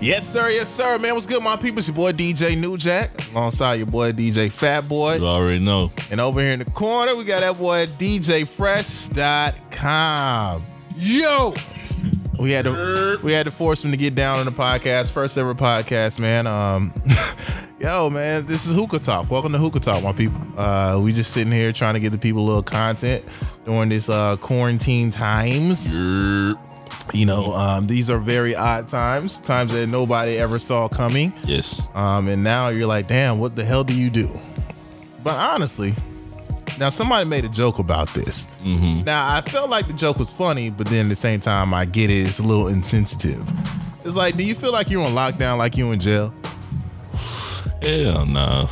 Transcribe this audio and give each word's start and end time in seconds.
Yes, 0.00 0.28
sir. 0.28 0.48
Yes, 0.50 0.68
sir. 0.68 0.96
Man, 0.98 1.14
what's 1.14 1.26
good, 1.26 1.42
my 1.42 1.56
people? 1.56 1.78
It's 1.78 1.88
your 1.88 1.96
boy 1.96 2.12
DJ 2.12 2.56
New 2.56 2.76
Jack, 2.76 3.10
alongside 3.32 3.74
your 3.74 3.88
boy 3.88 4.12
DJ 4.12 4.48
Fat 4.50 4.82
Boy. 4.88 5.16
You 5.16 5.26
already 5.26 5.58
know. 5.58 5.90
And 6.12 6.20
over 6.20 6.40
here 6.40 6.52
in 6.52 6.60
the 6.60 6.66
corner, 6.66 7.16
we 7.16 7.24
got 7.24 7.40
that 7.40 7.58
boy 7.58 7.86
DJFresh.com. 7.86 10.64
Yo, 10.96 11.52
We 12.38 12.52
had 12.52 12.64
to 12.66 13.18
we 13.24 13.32
had 13.32 13.46
to 13.46 13.50
force 13.50 13.84
him 13.84 13.90
to 13.90 13.96
get 13.96 14.14
down 14.14 14.38
on 14.38 14.44
the 14.44 14.52
podcast, 14.52 15.10
first 15.10 15.36
ever 15.36 15.52
podcast, 15.56 16.20
man. 16.20 16.46
Um, 16.46 16.92
yo, 17.80 18.08
man, 18.08 18.46
this 18.46 18.66
is 18.66 18.76
Hookah 18.76 19.00
Talk. 19.00 19.28
Welcome 19.28 19.50
to 19.52 19.58
Hookah 19.58 19.80
Talk, 19.80 20.04
my 20.04 20.12
people. 20.12 20.40
Uh, 20.56 21.00
we 21.02 21.12
just 21.12 21.32
sitting 21.32 21.52
here 21.52 21.72
trying 21.72 21.94
to 21.94 22.00
give 22.00 22.12
the 22.12 22.18
people 22.18 22.42
a 22.42 22.46
little 22.46 22.62
content 22.62 23.24
during 23.64 23.88
this 23.88 24.08
uh, 24.08 24.36
quarantine 24.36 25.10
times. 25.10 25.96
You 27.14 27.26
know, 27.26 27.52
um, 27.54 27.86
these 27.86 28.10
are 28.10 28.18
very 28.18 28.54
odd 28.54 28.88
times, 28.88 29.40
times 29.40 29.72
that 29.72 29.86
nobody 29.88 30.38
ever 30.38 30.58
saw 30.58 30.88
coming. 30.88 31.32
Yes. 31.44 31.82
Um, 31.94 32.28
and 32.28 32.44
now 32.44 32.68
you're 32.68 32.86
like, 32.86 33.08
damn, 33.08 33.38
what 33.38 33.56
the 33.56 33.64
hell 33.64 33.82
do 33.84 33.94
you 33.98 34.10
do? 34.10 34.28
But 35.24 35.34
honestly, 35.36 35.94
now 36.78 36.90
somebody 36.90 37.28
made 37.28 37.44
a 37.44 37.48
joke 37.48 37.78
about 37.78 38.08
this. 38.08 38.48
Now 38.64 39.34
I 39.34 39.40
felt 39.40 39.70
like 39.70 39.86
the 39.86 39.94
joke 39.94 40.18
was 40.18 40.30
funny, 40.30 40.70
but 40.70 40.86
then 40.86 41.06
at 41.06 41.08
the 41.08 41.16
same 41.16 41.40
time, 41.40 41.74
I 41.74 41.84
get 41.84 42.10
it. 42.10 42.26
It's 42.26 42.38
a 42.38 42.42
little 42.42 42.68
insensitive. 42.68 43.42
It's 44.04 44.16
like, 44.16 44.36
do 44.36 44.44
you 44.44 44.54
feel 44.54 44.72
like 44.72 44.90
you're 44.90 45.04
on 45.04 45.12
lockdown, 45.12 45.58
like 45.58 45.76
you 45.76 45.90
in 45.92 46.00
jail? 46.00 46.32
Hell 47.82 48.26
no. 48.26 48.68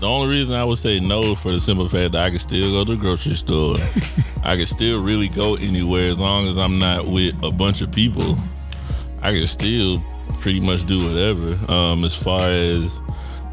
The 0.00 0.06
only 0.06 0.28
reason 0.28 0.54
I 0.54 0.64
would 0.64 0.78
say 0.78 1.00
no 1.00 1.34
for 1.34 1.50
the 1.50 1.58
simple 1.58 1.88
fact 1.88 2.12
that 2.12 2.24
I 2.24 2.30
can 2.30 2.38
still 2.38 2.70
go 2.70 2.84
to 2.84 2.96
the 2.96 2.96
grocery 2.96 3.34
store. 3.34 3.76
I 4.44 4.56
can 4.56 4.66
still 4.66 5.02
really 5.02 5.28
go 5.28 5.56
anywhere 5.56 6.10
as 6.10 6.18
long 6.18 6.46
as 6.46 6.56
I'm 6.56 6.78
not 6.78 7.06
with 7.06 7.34
a 7.42 7.50
bunch 7.50 7.82
of 7.82 7.90
people. 7.90 8.38
I 9.22 9.32
can 9.32 9.46
still 9.48 10.00
pretty 10.40 10.60
much 10.60 10.86
do 10.86 10.98
whatever. 10.98 11.72
Um, 11.72 12.04
as 12.04 12.14
far 12.14 12.42
as 12.42 13.00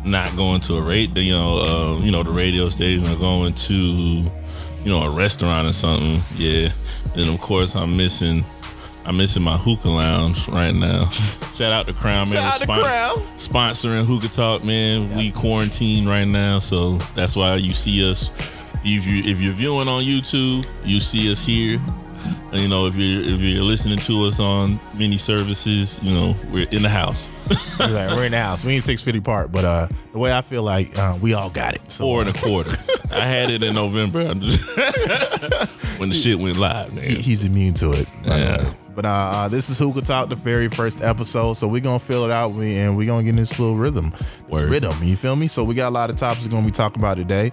not 0.03 0.35
going 0.35 0.61
to 0.61 0.75
a 0.75 0.81
rate, 0.81 1.17
you 1.17 1.33
know, 1.33 1.57
uh, 1.57 2.03
you 2.03 2.11
know, 2.11 2.21
the 2.21 2.31
radio 2.31 2.69
station 2.69 3.07
or 3.07 3.17
going 3.17 3.55
to, 3.55 3.73
you 3.73 4.31
know, 4.85 5.01
a 5.01 5.09
restaurant 5.09 5.67
or 5.67 5.73
something. 5.73 6.21
Yeah. 6.35 6.69
Then 7.15 7.27
of 7.27 7.41
course 7.41 7.75
I'm 7.75 7.97
missing. 7.97 8.45
I'm 9.05 9.17
missing 9.17 9.43
my 9.43 9.57
hookah 9.57 9.89
lounge 9.89 10.47
right 10.47 10.73
now. 10.73 11.09
Shout 11.55 11.71
out 11.71 11.85
to 11.87 11.93
Crown 11.93 12.27
Man. 12.29 12.37
Shout 12.37 12.53
out 12.53 12.59
to 12.61 12.65
Crown. 12.65 13.17
Sponsoring 13.37 14.05
Hookah 14.05 14.29
Talk, 14.29 14.63
man. 14.63 15.15
We 15.15 15.31
quarantine 15.31 16.07
right 16.07 16.25
now, 16.27 16.59
so 16.59 16.93
that's 17.15 17.35
why 17.35 17.55
you 17.55 17.73
see 17.73 18.09
us. 18.09 18.29
If 18.83 19.05
you 19.07 19.23
if 19.23 19.39
you're 19.41 19.53
viewing 19.53 19.87
on 19.87 20.03
YouTube, 20.03 20.65
you 20.83 20.99
see 20.99 21.31
us 21.31 21.45
here. 21.45 21.79
And, 22.51 22.59
you 22.61 22.67
know, 22.67 22.87
if 22.87 22.95
you're 22.95 23.21
if 23.21 23.39
you're 23.41 23.63
listening 23.63 23.99
to 23.99 24.25
us 24.25 24.39
on 24.39 24.79
many 24.95 25.17
services, 25.17 25.99
you 26.01 26.11
know, 26.13 26.35
we're 26.51 26.67
in 26.69 26.81
the 26.81 26.89
house. 26.89 27.31
Like, 27.77 28.15
we're 28.15 28.25
in 28.25 28.31
the 28.31 28.39
house. 28.41 28.63
We 28.63 28.71
ain't 28.73 28.83
six 28.85 29.01
feet 29.01 29.17
apart, 29.17 29.51
but 29.51 29.65
uh, 29.65 29.87
the 30.13 30.17
way 30.17 30.31
I 30.35 30.41
feel 30.41 30.63
like 30.63 30.97
uh, 30.97 31.17
we 31.21 31.33
all 31.33 31.49
got 31.49 31.75
it. 31.75 31.91
So 31.91 32.05
Four 32.05 32.21
and 32.21 32.29
a 32.29 32.33
quarter. 32.33 32.71
I 33.13 33.25
had 33.25 33.49
it 33.49 33.63
in 33.63 33.73
November 33.75 34.23
when 34.25 34.39
the 36.09 36.15
shit 36.15 36.39
went 36.39 36.57
live, 36.57 36.95
man. 36.95 37.03
he- 37.03 37.15
he's 37.21 37.43
immune 37.43 37.73
to 37.75 37.91
it. 37.91 38.09
Yeah. 38.23 38.63
But 38.95 39.05
uh, 39.05 39.09
uh, 39.09 39.47
this 39.49 39.69
is 39.69 39.77
Hookah 39.77 40.01
Talk, 40.01 40.29
the 40.29 40.35
very 40.35 40.69
first 40.69 41.03
episode. 41.03 41.53
So 41.53 41.67
we're 41.67 41.81
gonna 41.81 41.99
fill 41.99 42.23
it 42.25 42.31
out 42.31 42.53
we- 42.53 42.77
and 42.77 42.95
we're 42.95 43.05
gonna 43.07 43.23
get 43.23 43.31
in 43.31 43.35
this 43.35 43.59
little 43.59 43.75
rhythm. 43.75 44.13
Word. 44.47 44.69
Rhythm, 44.69 44.95
you 45.03 45.17
feel 45.17 45.35
me? 45.35 45.47
So 45.47 45.63
we 45.63 45.75
got 45.75 45.89
a 45.89 45.91
lot 45.91 46.09
of 46.09 46.15
topics 46.15 46.45
we're 46.45 46.51
gonna 46.51 46.65
be 46.65 46.71
talking 46.71 47.01
about 47.01 47.17
today. 47.17 47.51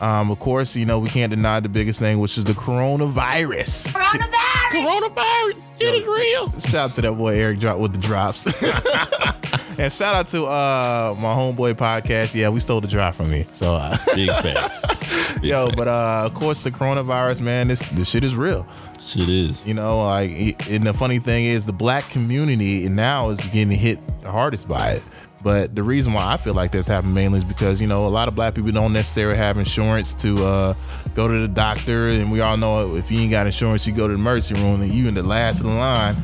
Um, 0.00 0.30
of 0.30 0.38
course, 0.38 0.76
you 0.76 0.84
know, 0.84 0.98
we 0.98 1.08
can't 1.08 1.30
deny 1.30 1.60
the 1.60 1.68
biggest 1.68 1.98
thing, 2.00 2.18
which 2.18 2.36
is 2.36 2.44
the 2.44 2.52
coronavirus. 2.52 3.88
coronavirus. 3.92 4.72
Coronavirus, 4.72 5.56
it 5.80 5.94
is 5.94 6.06
real. 6.06 6.60
Shout 6.60 6.90
out 6.90 6.94
to 6.96 7.00
that 7.02 7.12
boy 7.14 7.36
Eric 7.38 7.58
Drop 7.60 7.78
with 7.78 7.92
the 7.92 7.98
drops. 7.98 8.44
and 9.78 9.92
shout 9.92 10.14
out 10.14 10.26
to 10.28 10.44
uh 10.44 11.14
my 11.18 11.32
homeboy 11.34 11.74
podcast. 11.74 12.34
Yeah, 12.34 12.48
we 12.50 12.60
stole 12.60 12.80
the 12.80 12.88
drop 12.88 13.14
from 13.14 13.30
me. 13.30 13.46
So 13.52 13.74
uh, 13.74 13.96
Big 14.14 14.28
facts. 14.30 14.82
Yo, 15.42 15.70
but 15.76 15.88
uh 15.88 16.22
of 16.24 16.34
course 16.34 16.62
the 16.62 16.70
coronavirus, 16.70 17.40
man, 17.40 17.68
this 17.68 17.88
this 17.88 18.08
shit 18.08 18.24
is 18.24 18.34
real. 18.34 18.66
shit 19.00 19.28
is. 19.28 19.64
You 19.66 19.74
know, 19.74 20.04
like, 20.04 20.70
and 20.70 20.86
the 20.86 20.92
funny 20.92 21.18
thing 21.18 21.44
is, 21.44 21.66
the 21.66 21.72
black 21.72 22.08
community 22.10 22.88
now 22.88 23.30
is 23.30 23.40
getting 23.52 23.76
hit 23.76 23.98
the 24.22 24.30
hardest 24.30 24.68
by 24.68 24.92
it. 24.92 25.04
But 25.42 25.74
the 25.74 25.82
reason 25.82 26.12
why 26.12 26.32
I 26.32 26.36
feel 26.36 26.54
like 26.54 26.70
this 26.70 26.86
happened 26.86 27.14
mainly 27.14 27.38
is 27.38 27.44
because 27.44 27.80
you 27.80 27.88
know 27.88 28.06
a 28.06 28.08
lot 28.08 28.28
of 28.28 28.36
black 28.36 28.54
people 28.54 28.70
don't 28.70 28.92
necessarily 28.92 29.36
have 29.36 29.58
insurance 29.58 30.14
to 30.22 30.36
uh, 30.44 30.74
go 31.14 31.26
to 31.26 31.40
the 31.40 31.48
doctor, 31.48 32.10
and 32.10 32.30
we 32.30 32.40
all 32.40 32.56
know 32.56 32.94
if 32.94 33.10
you 33.10 33.18
ain't 33.18 33.32
got 33.32 33.46
insurance, 33.46 33.84
you 33.84 33.92
go 33.92 34.06
to 34.06 34.14
the 34.14 34.20
emergency 34.20 34.54
room, 34.62 34.80
and 34.80 34.92
you 34.92 35.08
in 35.08 35.14
the 35.14 35.22
last 35.24 35.58
of 35.58 35.66
the 35.66 35.72
line, 35.72 36.14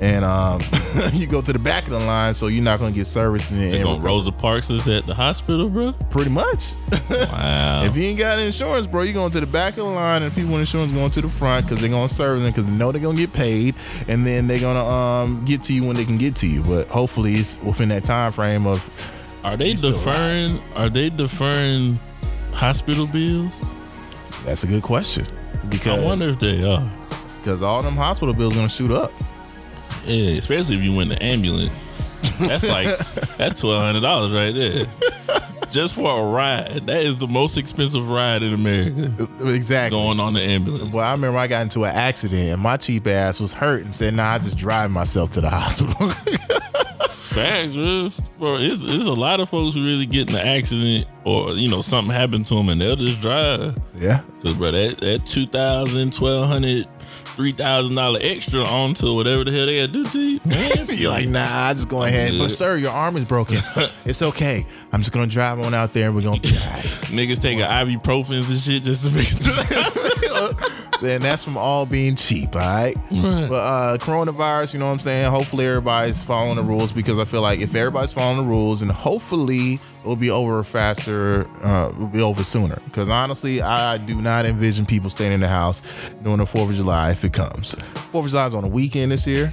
and 0.00 0.24
um, 0.24 0.60
you 1.12 1.26
go 1.26 1.40
to 1.40 1.52
the 1.52 1.58
back 1.58 1.84
of 1.84 1.90
the 1.90 1.98
line, 2.00 2.34
so 2.34 2.46
you're 2.46 2.62
not 2.62 2.78
gonna 2.78 2.92
get 2.92 3.06
service. 3.06 3.50
And, 3.50 3.60
They 3.72 3.82
gonna 3.82 4.00
Rosa 4.00 4.30
Parks 4.32 4.70
is 4.70 4.86
at 4.88 5.06
the 5.06 5.14
hospital, 5.14 5.68
bro. 5.68 5.92
pretty 6.10 6.30
much. 6.30 6.74
Wow. 7.10 7.84
If 7.84 7.96
you 7.96 8.04
ain't 8.04 8.18
got 8.18 8.38
insurance, 8.38 8.86
bro, 8.86 9.02
you 9.02 9.12
going 9.12 9.30
to 9.32 9.40
the 9.40 9.46
back 9.46 9.72
of 9.72 9.78
the 9.78 9.84
line, 9.84 10.22
and 10.22 10.34
people 10.34 10.52
with 10.52 10.60
insurance 10.60 10.92
going 10.92 11.10
to 11.10 11.20
the 11.20 11.28
front 11.28 11.66
because 11.66 11.80
they're 11.80 11.90
gonna 11.90 12.08
serve 12.08 12.40
them 12.40 12.50
because 12.50 12.66
they 12.66 12.72
know 12.72 12.92
they're 12.92 13.00
gonna 13.00 13.16
get 13.18 13.32
paid, 13.32 13.74
and 14.08 14.26
then 14.26 14.46
they're 14.46 14.58
gonna 14.60 14.84
um 14.84 15.44
get 15.44 15.62
to 15.64 15.72
you 15.74 15.84
when 15.84 15.96
they 15.96 16.04
can 16.04 16.18
get 16.18 16.34
to 16.36 16.46
you. 16.46 16.62
But 16.62 16.88
hopefully, 16.88 17.34
it's 17.34 17.60
within 17.62 17.88
that 17.90 18.04
time 18.04 18.32
frame 18.32 18.66
of. 18.66 19.14
Are 19.44 19.56
they 19.56 19.74
deferring? 19.74 20.60
Are 20.74 20.88
they 20.88 21.10
deferring 21.10 21.98
hospital 22.52 23.06
bills? 23.06 23.52
That's 24.44 24.64
a 24.64 24.66
good 24.66 24.82
question 24.82 25.26
because 25.68 25.98
I 26.02 26.04
wonder 26.04 26.28
if 26.30 26.38
they 26.40 26.64
are. 26.64 26.88
because 27.38 27.62
all 27.62 27.82
them 27.82 27.96
hospital 27.96 28.34
bills 28.34 28.54
gonna 28.56 28.68
shoot 28.68 28.90
up. 28.90 29.12
Yeah, 30.08 30.38
especially 30.38 30.76
if 30.76 30.82
you 30.82 30.94
win 30.94 31.08
the 31.10 31.22
ambulance. 31.22 31.86
That's 32.40 32.68
like 32.68 32.86
that's 33.36 33.60
twelve 33.60 33.82
hundred 33.82 34.00
dollars 34.00 34.32
right 34.32 34.52
there, 34.54 34.86
just 35.70 35.94
for 35.94 36.20
a 36.20 36.32
ride. 36.32 36.86
That 36.86 37.02
is 37.02 37.18
the 37.18 37.28
most 37.28 37.56
expensive 37.56 38.08
ride 38.08 38.42
in 38.42 38.54
America. 38.54 39.28
Exactly. 39.40 39.98
Going 39.98 40.18
on 40.20 40.34
the 40.34 40.40
ambulance. 40.40 40.92
Well, 40.92 41.04
I 41.04 41.12
remember 41.12 41.38
I 41.38 41.46
got 41.46 41.62
into 41.62 41.84
an 41.84 41.94
accident 41.94 42.50
and 42.52 42.60
my 42.62 42.76
cheap 42.76 43.06
ass 43.06 43.40
was 43.40 43.52
hurt 43.52 43.84
and 43.84 43.94
said, 43.94 44.14
"Nah, 44.14 44.32
I 44.34 44.38
just 44.38 44.56
drive 44.56 44.90
myself 44.90 45.30
to 45.30 45.40
the 45.40 45.50
hospital." 45.50 46.08
Facts, 47.08 47.72
bro. 47.72 48.10
Bro, 48.38 48.56
it's, 48.60 48.82
it's 48.82 49.06
a 49.06 49.12
lot 49.12 49.38
of 49.40 49.48
folks 49.48 49.74
who 49.76 49.84
really 49.84 50.06
get 50.06 50.30
in 50.30 50.36
an 50.36 50.46
accident 50.46 51.06
or 51.24 51.52
you 51.52 51.68
know 51.70 51.80
something 51.82 52.12
happened 52.12 52.46
to 52.46 52.54
them 52.54 52.68
and 52.68 52.80
they'll 52.80 52.96
just 52.96 53.20
drive. 53.20 53.76
yeah. 53.96 54.22
Cause 54.42 54.54
bro, 54.54 54.70
that 54.72 54.98
that 54.98 55.26
two 55.26 55.46
thousand, 55.46 56.12
twelve 56.12 56.48
hundred, 56.48 56.86
three 57.38 57.52
thousand 57.52 57.94
dollar 57.94 58.18
extra 58.20 58.62
onto 58.62 59.14
whatever 59.14 59.44
the 59.44 59.52
hell 59.52 59.66
they 59.66 59.76
gotta 59.76 59.92
do 59.92 60.04
to 60.04 60.18
you. 60.18 60.40
Man, 60.44 60.70
You're 60.88 61.12
like, 61.12 61.28
nah, 61.28 61.46
I 61.68 61.72
just 61.72 61.88
go 61.88 62.02
ahead. 62.02 62.36
But 62.36 62.48
sir, 62.50 62.76
your 62.76 62.90
arm 62.90 63.16
is 63.16 63.24
broken. 63.24 63.58
it's 64.04 64.22
okay. 64.22 64.66
I'm 64.90 65.00
just 65.00 65.12
gonna 65.12 65.28
drive 65.28 65.60
on 65.60 65.72
out 65.72 65.92
there 65.92 66.06
and 66.06 66.16
we're 66.16 66.22
gonna 66.22 66.40
be 66.40 66.48
all 66.48 66.72
right. 66.72 66.82
Niggas 67.14 67.38
taking 67.38 67.60
ibuprofens 67.60 68.50
and 68.50 68.58
shit 68.58 68.82
just 68.82 69.04
to 69.04 69.12
make 69.12 69.28
it 69.30 70.87
to 71.00 71.04
then 71.06 71.20
that's 71.20 71.44
from 71.44 71.56
all 71.56 71.86
being 71.86 72.14
cheap, 72.16 72.54
all 72.54 72.60
right? 72.62 72.94
Right. 73.10 73.48
But 73.48 73.54
uh 73.54 73.98
coronavirus, 73.98 74.74
you 74.74 74.80
know 74.80 74.86
what 74.86 74.92
I'm 74.92 74.98
saying? 74.98 75.30
Hopefully 75.30 75.66
everybody's 75.66 76.22
following 76.22 76.56
the 76.56 76.62
rules 76.62 76.92
because 76.92 77.18
I 77.18 77.24
feel 77.24 77.42
like 77.42 77.60
if 77.60 77.74
everybody's 77.74 78.12
following 78.12 78.38
the 78.38 78.42
rules 78.48 78.82
and 78.82 78.90
hopefully 78.90 79.78
it'll 80.02 80.16
be 80.16 80.30
over 80.30 80.62
faster, 80.64 81.46
uh 81.64 81.90
it'll 81.94 82.06
be 82.08 82.20
over 82.20 82.42
sooner. 82.44 82.78
Because 82.86 83.08
honestly, 83.08 83.62
I 83.62 83.98
do 83.98 84.20
not 84.20 84.44
envision 84.46 84.86
people 84.86 85.10
staying 85.10 85.32
in 85.32 85.40
the 85.40 85.48
house 85.48 85.82
during 86.22 86.38
the 86.38 86.46
Fourth 86.46 86.70
of 86.70 86.76
July 86.76 87.10
if 87.12 87.24
it 87.24 87.32
comes. 87.32 87.74
Fourth 88.10 88.26
of 88.26 88.30
July 88.30 88.46
is 88.46 88.54
on 88.54 88.64
a 88.64 88.68
weekend 88.68 89.12
this 89.12 89.26
year. 89.26 89.52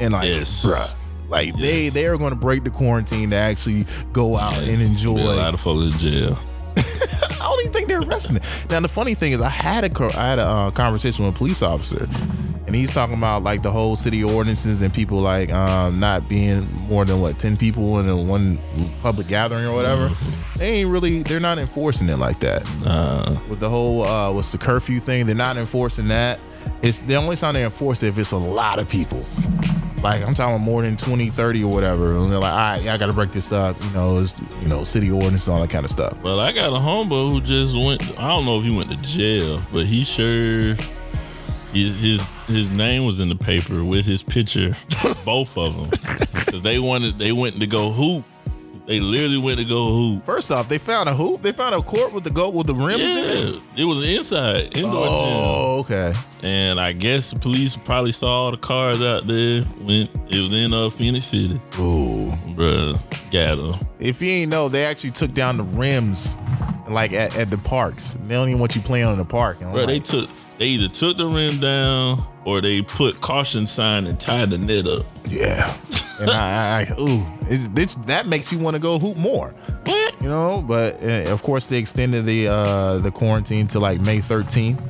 And 0.00 0.12
like 0.12 0.28
Yes. 0.28 0.64
bruh. 0.64 0.90
Like 1.28 1.56
they 1.56 1.84
Yes. 1.84 1.92
they 1.94 2.06
are 2.06 2.16
gonna 2.16 2.36
break 2.36 2.64
the 2.64 2.70
quarantine 2.70 3.30
to 3.30 3.36
actually 3.36 3.84
go 4.12 4.36
out 4.36 4.56
and 4.58 4.80
enjoy 4.80 5.16
Be 5.16 5.22
a 5.22 5.24
lot 5.26 5.54
of 5.54 5.60
folks 5.60 5.92
in 5.94 5.98
jail. 6.00 6.38
I 8.02 8.04
don't 8.04 8.10
even 8.10 8.18
think 8.18 8.30
they're 8.30 8.36
arresting 8.36 8.36
it. 8.36 8.70
Now 8.70 8.80
the 8.80 8.88
funny 8.88 9.14
thing 9.14 9.32
is, 9.32 9.40
I 9.40 9.48
had 9.48 9.84
a 9.84 10.04
I 10.18 10.28
had 10.30 10.38
a 10.38 10.42
uh, 10.42 10.70
conversation 10.70 11.24
with 11.24 11.34
a 11.34 11.38
police 11.38 11.62
officer, 11.62 12.06
and 12.66 12.74
he's 12.74 12.92
talking 12.94 13.16
about 13.16 13.42
like 13.42 13.62
the 13.62 13.70
whole 13.70 13.96
city 13.96 14.22
ordinances 14.22 14.82
and 14.82 14.92
people 14.92 15.18
like 15.18 15.52
um, 15.52 15.98
not 16.00 16.28
being 16.28 16.66
more 16.88 17.04
than 17.04 17.20
what 17.20 17.38
ten 17.38 17.56
people 17.56 17.98
in 18.00 18.08
a 18.08 18.16
one 18.16 18.58
public 19.00 19.26
gathering 19.28 19.64
or 19.66 19.74
whatever. 19.74 20.10
They 20.58 20.80
ain't 20.80 20.88
really 20.90 21.22
they're 21.22 21.40
not 21.40 21.58
enforcing 21.58 22.08
it 22.08 22.18
like 22.18 22.40
that. 22.40 22.62
Uh, 22.84 23.36
With 23.48 23.60
the 23.60 23.68
whole 23.68 24.02
uh, 24.02 24.32
what's 24.32 24.52
the 24.52 24.58
curfew 24.58 25.00
thing, 25.00 25.26
they're 25.26 25.34
not 25.34 25.56
enforcing 25.56 26.08
that. 26.08 26.38
It's 26.82 26.98
the 26.98 27.14
only 27.16 27.36
time 27.36 27.54
they 27.54 27.64
enforce 27.64 28.02
it 28.02 28.08
if 28.08 28.18
it's 28.18 28.32
a 28.32 28.36
lot 28.36 28.78
of 28.78 28.88
people. 28.88 29.24
Like 30.02 30.22
I'm 30.22 30.34
talking 30.34 30.62
more 30.62 30.82
than 30.82 30.96
20, 30.96 31.30
30 31.30 31.64
or 31.64 31.72
whatever. 31.72 32.12
And 32.14 32.30
they're 32.30 32.38
like, 32.38 32.52
all 32.52 32.58
right, 32.58 32.88
I 32.88 32.96
gotta 32.98 33.12
break 33.12 33.32
this 33.32 33.52
up. 33.52 33.76
You 33.82 33.90
know, 33.90 34.18
it's 34.18 34.40
you 34.60 34.68
know, 34.68 34.84
city 34.84 35.10
ordinance 35.10 35.46
and 35.46 35.54
all 35.54 35.60
that 35.60 35.70
kind 35.70 35.84
of 35.84 35.90
stuff. 35.90 36.20
well, 36.22 36.40
I 36.40 36.52
got 36.52 36.68
a 36.68 36.76
homeboy 36.76 37.32
who 37.32 37.40
just 37.40 37.76
went. 37.76 38.02
I 38.18 38.28
don't 38.28 38.44
know 38.44 38.58
if 38.58 38.64
he 38.64 38.76
went 38.76 38.90
to 38.90 38.96
jail, 38.98 39.60
but 39.72 39.86
he 39.86 40.04
sure 40.04 40.74
his 41.72 42.00
his 42.00 42.28
his 42.46 42.72
name 42.72 43.04
was 43.04 43.20
in 43.20 43.28
the 43.28 43.36
paper 43.36 43.84
with 43.84 44.06
his 44.06 44.22
picture, 44.22 44.76
both 45.24 45.56
of 45.58 45.74
them, 45.74 45.84
because 46.44 46.62
they 46.62 46.78
wanted 46.78 47.18
they 47.18 47.32
went 47.32 47.60
to 47.60 47.66
go 47.66 47.90
hoop 47.90 48.24
They 48.86 49.00
literally 49.00 49.38
went 49.38 49.58
to 49.58 49.64
go 49.64 49.88
hoop. 49.88 50.24
First 50.24 50.52
off, 50.52 50.68
they 50.68 50.78
found 50.78 51.08
a 51.08 51.14
hoop. 51.14 51.42
They 51.42 51.50
found 51.50 51.74
a 51.74 51.82
court 51.82 52.12
with 52.12 52.22
the 52.22 52.30
go 52.30 52.50
with 52.50 52.68
the 52.68 52.74
rims 52.74 53.16
in 53.16 53.24
it. 53.24 53.54
Yeah, 53.74 53.82
it 53.82 53.84
was 53.84 54.08
inside 54.08 54.76
indoor 54.76 55.06
gym. 55.06 55.12
Oh, 55.12 55.78
okay. 55.80 56.12
and 56.44 56.78
I 56.78 56.92
guess 56.92 57.32
the 57.32 57.38
police 57.38 57.76
probably 57.76 58.12
saw 58.12 58.44
all 58.44 58.50
the 58.52 58.56
cars 58.56 59.02
out 59.02 59.26
there 59.26 59.62
when 59.62 60.08
it 60.28 60.40
was 60.40 60.54
in 60.54 60.72
uh, 60.72 60.88
Phenix 60.88 61.24
City. 61.24 61.60
Ooh. 61.80 62.30
Bruh, 62.54 62.94
got 63.32 63.58
her. 63.58 63.86
If 63.98 64.22
you 64.22 64.30
ain't 64.30 64.52
know, 64.52 64.68
they 64.68 64.84
actually 64.84 65.10
took 65.10 65.32
down 65.32 65.56
the 65.56 65.64
rims, 65.64 66.36
like 66.88 67.12
at, 67.12 67.36
at 67.36 67.50
the 67.50 67.58
parks. 67.58 68.14
They 68.14 68.34
don't 68.34 68.48
even 68.48 68.60
want 68.60 68.76
you 68.76 68.82
playing 68.82 69.10
in 69.10 69.18
the 69.18 69.24
park. 69.24 69.58
Bro, 69.58 69.86
they 69.86 69.98
took 69.98 70.30
they 70.58 70.66
either 70.66 70.88
took 70.88 71.16
the 71.16 71.26
rim 71.26 71.58
down 71.58 72.24
or 72.46 72.60
they 72.60 72.80
put 72.80 73.20
caution 73.20 73.66
sign 73.66 74.06
and 74.06 74.18
tie 74.18 74.46
the 74.46 74.56
net 74.56 74.86
up. 74.86 75.04
yeah. 75.28 75.76
and 76.20 76.30
I, 76.30 76.80
I, 76.80 76.86
I 76.88 77.00
ooh, 77.00 77.26
it's, 77.50 77.68
this 77.68 77.96
that 78.06 78.26
makes 78.26 78.52
you 78.52 78.58
want 78.58 78.74
to 78.74 78.80
go 78.80 78.98
hoop 78.98 79.16
more. 79.16 79.50
What? 79.84 80.06
you 80.22 80.28
know. 80.28 80.64
But 80.66 81.02
uh, 81.02 81.32
of 81.32 81.42
course, 81.42 81.68
they 81.68 81.78
extended 81.78 82.24
the 82.24 82.48
uh, 82.48 82.98
the 82.98 83.10
quarantine 83.10 83.66
to 83.68 83.80
like 83.80 84.00
May 84.00 84.18
13th, 84.18 84.80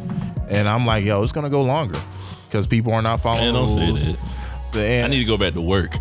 and 0.51 0.69
I'm 0.69 0.87
like, 0.87 1.05
yo, 1.05 1.23
it's 1.23 1.33
gonna 1.33 1.51
go 1.51 1.63
longer 1.63 1.99
because 2.47 2.67
people 2.67 2.93
are 2.93 3.03
not 3.03 3.21
following 3.21 3.53
Man, 3.53 3.55
don't 3.55 3.67
the 3.67 3.97
say 3.97 4.13
that. 4.13 4.29
So, 4.73 4.81
and- 4.81 5.07
I 5.07 5.09
need 5.09 5.21
to 5.21 5.25
go 5.25 5.39
back 5.39 5.55
to 5.55 5.63
work. 5.63 5.95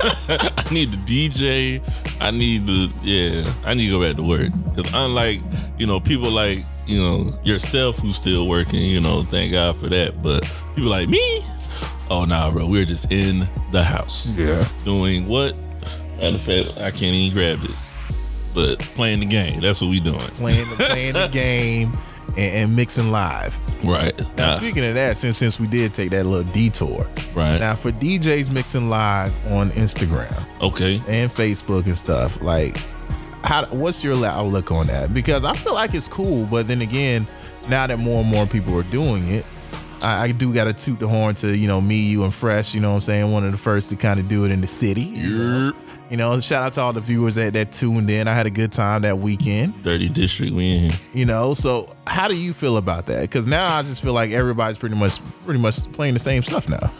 I 0.32 0.64
need 0.72 0.92
the 0.92 1.28
DJ. 1.28 1.82
I 2.22 2.30
need 2.30 2.66
the 2.66 2.92
yeah. 3.02 3.44
I 3.68 3.74
need 3.74 3.86
to 3.86 3.98
go 3.98 4.06
back 4.06 4.16
to 4.16 4.22
work 4.22 4.50
because 4.64 4.94
unlike 4.94 5.40
you 5.78 5.86
know 5.86 6.00
people 6.00 6.30
like 6.30 6.64
you 6.90 7.00
know 7.00 7.32
yourself 7.44 7.98
who's 7.98 8.16
still 8.16 8.48
working. 8.48 8.80
You 8.80 9.00
know, 9.00 9.22
thank 9.22 9.52
God 9.52 9.76
for 9.76 9.88
that. 9.88 10.22
But 10.22 10.42
people 10.74 10.90
like 10.90 11.08
me, 11.08 11.40
oh 12.10 12.24
nah, 12.26 12.50
bro, 12.50 12.66
we're 12.66 12.84
just 12.84 13.12
in 13.12 13.48
the 13.70 13.82
house 13.82 14.34
yeah, 14.36 14.66
doing 14.84 15.26
what? 15.28 15.54
Matter 16.18 16.36
of 16.36 16.42
fact, 16.42 16.78
I 16.78 16.90
can't 16.90 17.14
even 17.14 17.34
grab 17.34 17.58
it. 17.62 17.76
But 18.54 18.80
playing 18.80 19.20
the 19.20 19.26
game. 19.26 19.60
That's 19.60 19.80
what 19.80 19.90
we 19.90 20.00
doing. 20.00 20.18
playing 20.18 20.68
the, 20.70 20.76
playing 20.90 21.14
the 21.14 21.28
game 21.28 21.96
and, 22.36 22.38
and 22.38 22.76
mixing 22.76 23.10
live. 23.10 23.58
Right. 23.84 24.18
Now, 24.36 24.48
Nah, 24.48 24.56
speaking 24.58 24.84
of 24.84 24.94
that, 24.94 25.16
since 25.16 25.38
since 25.38 25.58
we 25.60 25.66
did 25.66 25.94
take 25.94 26.10
that 26.10 26.26
little 26.26 26.50
detour, 26.52 27.08
right. 27.34 27.58
now 27.58 27.74
for 27.74 27.92
DJs 27.92 28.50
mixing 28.50 28.90
live 28.90 29.32
on 29.52 29.70
Instagram 29.70 30.44
okay. 30.60 30.96
and 31.06 31.30
Facebook 31.30 31.86
and 31.86 31.96
stuff, 31.96 32.42
like, 32.42 32.76
how 33.44 33.66
what's 33.66 34.04
your 34.04 34.24
outlook 34.24 34.70
on 34.70 34.86
that? 34.88 35.14
Because 35.14 35.44
I 35.44 35.54
feel 35.54 35.74
like 35.74 35.94
it's 35.94 36.08
cool, 36.08 36.46
but 36.46 36.68
then 36.68 36.82
again, 36.82 37.26
now 37.68 37.86
that 37.86 37.98
more 37.98 38.22
and 38.22 38.30
more 38.30 38.46
people 38.46 38.78
are 38.78 38.84
doing 38.84 39.28
it, 39.28 39.44
I, 40.02 40.24
I 40.24 40.32
do 40.32 40.52
got 40.52 40.64
to 40.64 40.72
toot 40.72 40.98
the 40.98 41.08
horn 41.08 41.34
to 41.36 41.56
you 41.56 41.68
know 41.68 41.80
me, 41.80 41.96
you, 41.96 42.24
and 42.24 42.32
Fresh. 42.32 42.74
You 42.74 42.80
know 42.80 42.90
what 42.90 42.96
I'm 42.96 43.00
saying? 43.02 43.32
One 43.32 43.44
of 43.44 43.52
the 43.52 43.58
first 43.58 43.90
to 43.90 43.96
kind 43.96 44.20
of 44.20 44.28
do 44.28 44.44
it 44.44 44.50
in 44.50 44.60
the 44.60 44.66
city. 44.66 45.02
You 45.02 45.38
know? 45.38 45.72
You 46.10 46.16
know, 46.16 46.40
shout 46.40 46.64
out 46.64 46.72
to 46.72 46.80
all 46.80 46.92
the 46.92 47.00
viewers 47.00 47.36
that, 47.36 47.52
that 47.52 47.70
tuned 47.70 48.10
in. 48.10 48.26
I 48.26 48.34
had 48.34 48.44
a 48.44 48.50
good 48.50 48.72
time 48.72 49.02
that 49.02 49.18
weekend. 49.18 49.80
Dirty 49.84 50.08
district. 50.08 50.52
We 50.52 50.74
in 50.74 50.90
here. 50.90 51.00
You 51.14 51.24
know, 51.24 51.54
so 51.54 51.94
how 52.04 52.26
do 52.26 52.36
you 52.36 52.52
feel 52.52 52.78
about 52.78 53.06
that? 53.06 53.20
Because 53.20 53.46
now 53.46 53.76
I 53.76 53.82
just 53.82 54.02
feel 54.02 54.12
like 54.12 54.32
everybody's 54.32 54.76
pretty 54.76 54.96
much 54.96 55.20
pretty 55.44 55.60
much 55.60 55.90
playing 55.92 56.14
the 56.14 56.20
same 56.20 56.42
stuff 56.42 56.68
now. 56.68 56.90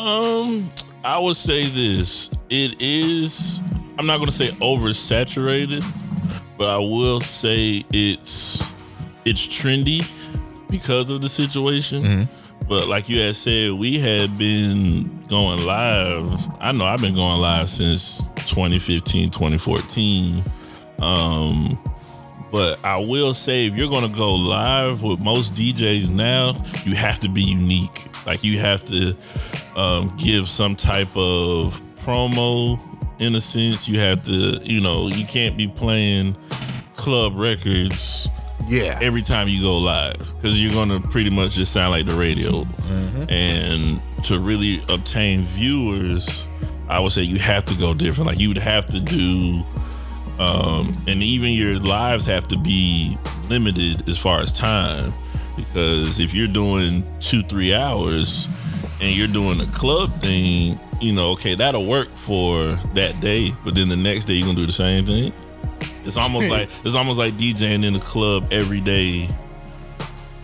Um, 0.00 0.70
I 1.06 1.20
would 1.20 1.36
say 1.36 1.66
this. 1.66 2.28
It 2.50 2.82
is. 2.82 3.60
I'm 3.96 4.06
not 4.06 4.18
gonna 4.18 4.32
say 4.32 4.48
oversaturated, 4.48 5.84
but 6.58 6.68
I 6.68 6.78
will 6.78 7.20
say 7.20 7.84
it's 7.92 8.60
it's 9.24 9.46
trendy 9.46 10.04
because 10.68 11.10
of 11.10 11.20
the 11.20 11.28
situation. 11.28 12.28
But 12.68 12.88
like 12.88 13.08
you 13.08 13.20
had 13.20 13.36
said, 13.36 13.70
we 13.74 14.00
had 14.00 14.36
been 14.36 15.24
going 15.28 15.64
live. 15.64 16.48
I 16.60 16.72
know 16.72 16.84
I've 16.84 17.00
been 17.00 17.14
going 17.14 17.40
live 17.40 17.70
since 17.70 18.18
2015, 18.48 19.30
2014. 19.30 20.42
Um, 20.98 21.78
but 22.56 22.82
I 22.84 22.96
will 22.96 23.34
say, 23.34 23.66
if 23.66 23.74
you're 23.76 23.90
gonna 23.90 24.08
go 24.16 24.34
live 24.34 25.02
with 25.02 25.20
most 25.20 25.52
DJs 25.54 26.08
now, 26.08 26.54
you 26.84 26.94
have 26.94 27.18
to 27.20 27.28
be 27.28 27.42
unique. 27.42 28.08
Like 28.26 28.42
you 28.42 28.58
have 28.60 28.82
to 28.86 29.14
um, 29.76 30.14
give 30.16 30.48
some 30.48 30.74
type 30.74 31.14
of 31.16 31.80
promo. 31.98 32.80
In 33.18 33.34
a 33.34 33.40
sense, 33.40 33.88
you 33.88 33.98
have 34.00 34.24
to, 34.26 34.58
you 34.62 34.80
know, 34.80 35.08
you 35.08 35.24
can't 35.26 35.56
be 35.56 35.66
playing 35.68 36.36
club 36.96 37.34
records 37.36 38.26
Yeah. 38.68 38.98
every 39.02 39.22
time 39.22 39.48
you 39.48 39.60
go 39.62 39.78
live 39.78 40.18
because 40.36 40.60
you're 40.60 40.72
gonna 40.72 41.00
pretty 41.00 41.30
much 41.30 41.54
just 41.56 41.72
sound 41.72 41.92
like 41.92 42.06
the 42.06 42.14
radio. 42.14 42.66
And 43.28 44.00
to 44.24 44.38
really 44.38 44.80
obtain 44.88 45.42
viewers, 45.42 46.46
I 46.88 47.00
would 47.00 47.12
say 47.12 47.22
you 47.22 47.38
have 47.38 47.64
to 47.66 47.74
go 47.74 47.94
different. 47.94 48.28
Like 48.28 48.38
you 48.38 48.48
would 48.48 48.58
have 48.58 48.86
to 48.86 49.00
do, 49.00 49.64
um, 50.38 50.96
and 51.06 51.22
even 51.22 51.52
your 51.52 51.78
lives 51.78 52.26
have 52.26 52.46
to 52.48 52.58
be 52.58 53.18
limited 53.48 54.08
as 54.08 54.18
far 54.18 54.40
as 54.40 54.52
time 54.52 55.12
because 55.56 56.20
if 56.20 56.34
you're 56.34 56.48
doing 56.48 57.04
two 57.20 57.42
three 57.42 57.74
hours 57.74 58.46
and 59.00 59.16
you're 59.16 59.28
doing 59.28 59.60
a 59.60 59.66
club 59.66 60.10
thing, 60.12 60.78
you 61.00 61.12
know, 61.12 61.32
okay, 61.32 61.54
that'll 61.54 61.86
work 61.86 62.08
for 62.14 62.74
that 62.94 63.18
day, 63.20 63.52
but 63.64 63.74
then 63.74 63.88
the 63.88 63.96
next 63.96 64.26
day 64.26 64.34
you're 64.34 64.46
gonna 64.46 64.58
do 64.58 64.66
the 64.66 64.72
same 64.72 65.04
thing. 65.04 65.32
It's 66.04 66.16
almost 66.16 66.50
like 66.50 66.68
it's 66.84 66.94
almost 66.94 67.18
like 67.18 67.34
DJing 67.34 67.84
in 67.84 67.92
the 67.94 68.00
club 68.00 68.48
every 68.52 68.80
day. 68.80 69.28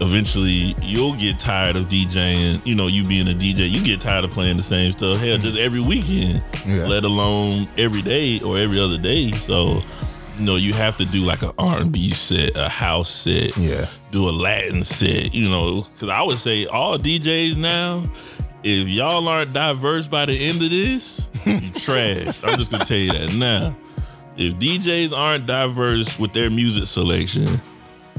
Eventually, 0.02 0.74
you'll 0.82 1.14
get 1.14 1.38
tired 1.38 1.76
of 1.76 1.86
DJing. 1.86 2.64
You 2.66 2.74
know, 2.74 2.88
you 2.88 3.04
being 3.04 3.28
a 3.28 3.32
DJ, 3.34 3.70
you 3.70 3.82
get 3.84 4.00
tired 4.00 4.24
of 4.24 4.30
playing 4.32 4.56
the 4.56 4.62
same 4.62 4.92
stuff. 4.92 5.18
Hell, 5.18 5.38
just 5.38 5.56
every 5.56 5.80
weekend, 5.80 6.42
Yeah. 6.66 6.86
let 6.86 7.04
alone 7.04 7.68
every 7.78 8.02
day 8.02 8.40
or 8.40 8.58
every 8.58 8.80
other 8.80 8.98
day. 8.98 9.30
So, 9.32 9.80
you 10.38 10.44
know, 10.44 10.56
you 10.56 10.72
have 10.74 10.96
to 10.98 11.04
do 11.04 11.20
like 11.24 11.42
an 11.42 11.52
R 11.58 11.78
and 11.78 11.92
B 11.92 12.10
set, 12.10 12.56
a 12.56 12.68
house 12.68 13.10
set, 13.10 13.56
Yeah. 13.56 13.86
do 14.10 14.28
a 14.28 14.32
Latin 14.32 14.82
set. 14.84 15.32
You 15.34 15.48
know, 15.48 15.82
because 15.94 16.08
I 16.08 16.22
would 16.22 16.38
say 16.38 16.66
all 16.66 16.98
DJs 16.98 17.56
now, 17.56 18.02
if 18.64 18.88
y'all 18.88 19.26
aren't 19.28 19.52
diverse 19.52 20.06
by 20.08 20.26
the 20.26 20.34
end 20.34 20.62
of 20.62 20.70
this, 20.70 21.28
you 21.46 21.60
trash. 21.74 22.42
I'm 22.44 22.58
just 22.58 22.70
gonna 22.70 22.84
tell 22.84 22.96
you 22.98 23.12
that 23.12 23.34
now. 23.34 23.76
If 24.36 24.54
DJs 24.54 25.12
aren't 25.16 25.46
diverse 25.46 26.18
with 26.18 26.32
their 26.32 26.48
music 26.50 26.86
selection, 26.86 27.46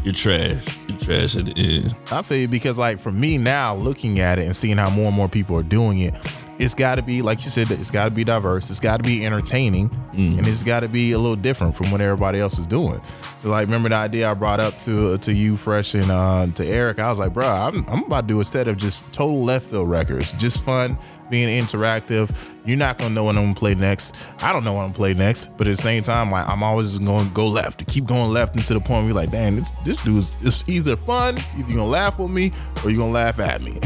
you're 0.04 0.14
trash. 0.14 0.62
Trash 1.04 1.34
the 1.34 1.54
end. 1.58 1.96
I 2.12 2.22
feel 2.22 2.40
you 2.40 2.48
because 2.48 2.78
like 2.78 3.00
for 3.00 3.12
me 3.12 3.38
now, 3.38 3.76
looking 3.76 4.20
at 4.20 4.40
it 4.40 4.46
and 4.46 4.56
seeing 4.56 4.78
how 4.78 4.90
more 4.90 5.08
and 5.08 5.16
more 5.16 5.28
people 5.30 5.58
are 5.58 5.64
doing 5.64 6.00
it, 6.00 6.16
it's 6.60 6.76
got 6.76 6.96
to 6.96 7.02
be 7.02 7.22
like 7.22 7.44
you 7.44 7.50
said, 7.50 7.70
it's 7.72 7.92
got 7.92 8.06
to 8.06 8.12
be 8.12 8.24
diverse. 8.24 8.70
It's 8.70 8.80
got 8.80 8.98
to 8.98 9.04
be 9.04 9.26
entertaining, 9.26 9.90
and 10.14 10.40
it's 10.48 10.64
got 10.64 10.82
to 10.82 10.88
be 10.88 11.12
a 11.12 11.18
little 11.18 11.36
different 11.36 11.76
from 11.76 11.92
what 11.92 12.00
everybody 12.00 12.40
else 12.40 12.60
is 12.60 12.68
doing. 12.68 13.02
Like 13.44 13.66
remember 13.66 13.90
the 13.90 13.96
idea 13.96 14.30
I 14.30 14.34
brought 14.34 14.60
up 14.60 14.74
to 14.80 15.18
to 15.18 15.34
you, 15.34 15.58
Fresh, 15.58 15.96
and 15.96 16.10
uh, 16.10 16.48
to 16.56 16.66
Eric. 16.66 17.00
I 17.00 17.10
was 17.10 17.20
like, 17.20 17.34
bro, 17.34 17.46
I'm, 17.46 17.86
I'm 17.90 18.04
about 18.04 18.22
to 18.22 18.28
do 18.28 18.40
a 18.40 18.46
set 18.46 18.68
of 18.68 18.78
just 18.78 19.12
total 19.12 19.44
left 19.44 19.68
field 19.68 19.90
records, 19.90 20.32
just 20.34 20.64
fun, 20.64 20.98
being 21.34 21.50
interactive. 21.50 22.30
You're 22.64 22.78
not 22.78 23.00
gonna 23.00 23.16
know 23.16 23.24
what 23.24 23.36
I'm 23.36 23.46
gonna 23.46 23.56
play 23.56 23.74
next. 23.74 24.16
I 24.44 24.54
don't 24.54 24.64
know 24.64 24.74
what 24.74 24.82
I'm 24.82 24.90
gonna 24.90 24.98
play 24.98 25.16
next, 25.16 25.48
but 25.58 25.66
at 25.66 25.76
the 25.76 25.82
same 25.82 26.04
time, 26.04 26.30
like 26.30 26.48
I'm 26.48 26.62
always 26.62 26.90
just 26.90 27.04
gonna 27.04 27.28
go 27.34 27.48
left 27.48 27.80
to 27.80 27.86
keep 27.86 28.06
going 28.06 28.32
left 28.32 28.56
and 28.56 28.64
to 28.66 28.76
the 28.76 28.80
point 28.80 28.90
where 28.90 29.06
you're 29.06 29.16
like, 29.16 29.32
damn, 29.32 29.56
this 29.56 29.72
this 29.84 30.04
dude's 30.04 30.32
it's 30.44 30.64
either 30.68 30.96
fun, 30.96 31.38
either 31.58 31.70
you're 31.70 31.78
gonna 31.78 31.86
laugh 31.86 32.20
with 32.20 32.30
me 32.30 32.52
or 32.84 32.92
you're 32.92 33.00
gonna 33.00 33.12
laugh 33.12 33.40
at 33.40 33.64
me. 33.64 33.80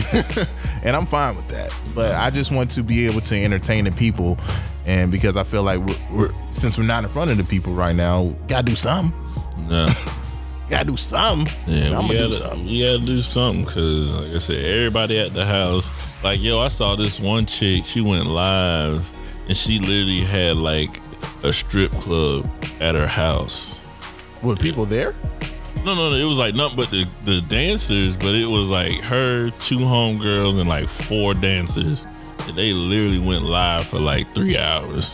and 0.83 0.93
I'm 0.93 1.05
fine 1.05 1.37
with 1.37 1.47
that. 1.47 1.73
But 1.95 2.15
I 2.15 2.29
just 2.31 2.51
want 2.51 2.69
to 2.71 2.83
be 2.83 3.07
able 3.07 3.21
to 3.21 3.41
entertain 3.41 3.85
the 3.85 3.93
people. 3.93 4.37
And 4.85 5.09
because 5.09 5.37
I 5.37 5.43
feel 5.43 5.63
like 5.63 5.79
we're, 5.79 6.17
we're 6.17 6.33
since 6.51 6.77
we're 6.77 6.83
not 6.83 7.05
in 7.05 7.09
front 7.09 7.31
of 7.31 7.37
the 7.37 7.45
people 7.45 7.71
right 7.71 7.95
now, 7.95 8.35
gotta 8.49 8.65
do 8.65 8.75
something. 8.75 9.17
Nah. 9.69 9.89
Gotta 10.69 10.85
do 10.85 10.97
something. 10.97 11.47
Yeah, 11.65 11.97
I'm 11.97 12.07
gonna 12.07 12.13
gotta, 12.13 12.27
do 12.27 12.33
something. 12.33 12.65
We 12.65 12.83
gotta 12.83 13.05
do 13.05 13.21
something 13.21 13.63
because, 13.63 14.17
like 14.17 14.33
I 14.33 14.37
said, 14.37 14.65
everybody 14.65 15.17
at 15.19 15.33
the 15.33 15.45
house. 15.45 15.89
Like, 16.23 16.41
yo, 16.41 16.59
I 16.59 16.67
saw 16.67 16.95
this 16.95 17.19
one 17.19 17.45
chick. 17.45 17.85
She 17.85 18.01
went 18.01 18.27
live, 18.27 19.09
and 19.47 19.55
she 19.55 19.79
literally 19.79 20.25
had 20.25 20.57
like 20.57 20.99
a 21.43 21.53
strip 21.53 21.91
club 21.93 22.49
at 22.81 22.95
her 22.95 23.07
house. 23.07 23.77
Were 24.43 24.55
people 24.55 24.85
there? 24.85 25.15
No, 25.85 25.95
no, 25.95 26.09
no. 26.09 26.15
It 26.15 26.25
was 26.25 26.37
like 26.37 26.53
nothing 26.53 26.75
but 26.75 26.89
the, 26.89 27.07
the 27.23 27.39
dancers, 27.41 28.15
but 28.17 28.35
it 28.35 28.45
was 28.45 28.69
like 28.69 28.99
her, 29.01 29.49
two 29.61 29.77
homegirls, 29.77 30.59
and 30.59 30.67
like 30.67 30.89
four 30.89 31.33
dancers. 31.33 32.05
And 32.45 32.57
they 32.57 32.73
literally 32.73 33.19
went 33.19 33.43
live 33.43 33.85
for 33.85 33.99
like 33.99 34.33
three 34.35 34.57
hours. 34.57 35.13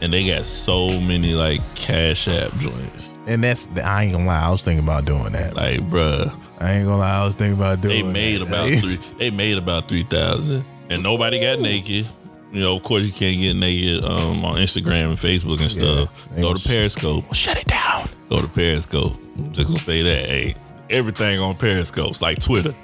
And 0.00 0.12
they 0.12 0.26
got 0.26 0.44
so 0.44 0.88
many 1.00 1.34
like 1.34 1.60
cash 1.76 2.26
app 2.26 2.52
joints. 2.58 3.07
And 3.28 3.44
that's 3.44 3.68
I 3.84 4.04
ain't 4.04 4.12
gonna 4.12 4.26
lie, 4.26 4.46
I 4.46 4.50
was 4.50 4.62
thinking 4.62 4.84
about 4.84 5.04
doing 5.04 5.32
that. 5.32 5.54
Like, 5.54 5.80
bruh, 5.80 6.34
I 6.58 6.72
ain't 6.72 6.86
gonna 6.86 6.98
lie, 6.98 7.20
I 7.20 7.24
was 7.24 7.34
thinking 7.34 7.58
about 7.58 7.80
doing. 7.80 8.06
they 8.06 8.12
made 8.12 8.40
that. 8.40 8.48
about 8.48 8.68
three 8.80 8.96
they 9.18 9.30
made 9.30 9.58
about 9.58 9.88
three 9.88 10.02
thousand. 10.04 10.64
And 10.90 11.02
nobody 11.02 11.40
got 11.40 11.60
naked. 11.60 12.06
You 12.50 12.60
know, 12.62 12.76
of 12.76 12.82
course 12.82 13.02
you 13.04 13.12
can't 13.12 13.38
get 13.38 13.54
naked 13.54 14.02
um, 14.04 14.42
on 14.44 14.56
Instagram 14.56 15.10
and 15.10 15.18
Facebook 15.18 15.60
and 15.60 15.70
stuff. 15.70 16.28
they 16.30 16.40
Go 16.40 16.54
to 16.54 16.68
Periscope. 16.68 17.34
Shut 17.34 17.58
it 17.58 17.66
down. 17.66 18.08
Go 18.30 18.40
to 18.40 18.48
Periscope. 18.48 19.12
I'm 19.36 19.52
just 19.52 19.68
gonna 19.68 19.78
say 19.80 20.02
that. 20.02 20.28
Hey, 20.28 20.54
everything 20.88 21.38
on 21.40 21.54
Periscope's 21.56 22.22
like 22.22 22.42
Twitter. 22.42 22.74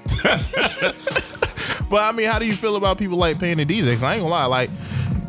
But 1.91 2.03
I 2.03 2.13
mean, 2.13 2.27
how 2.27 2.39
do 2.39 2.47
you 2.47 2.55
feel 2.55 2.77
about 2.77 2.99
people 2.99 3.19
like 3.19 3.39
paying 3.39 3.57
the 3.59 3.65
DJs? 3.65 4.03
I 4.03 4.15
ain't 4.15 4.23
gonna 4.23 4.35
lie, 4.35 4.47
like 4.47 4.71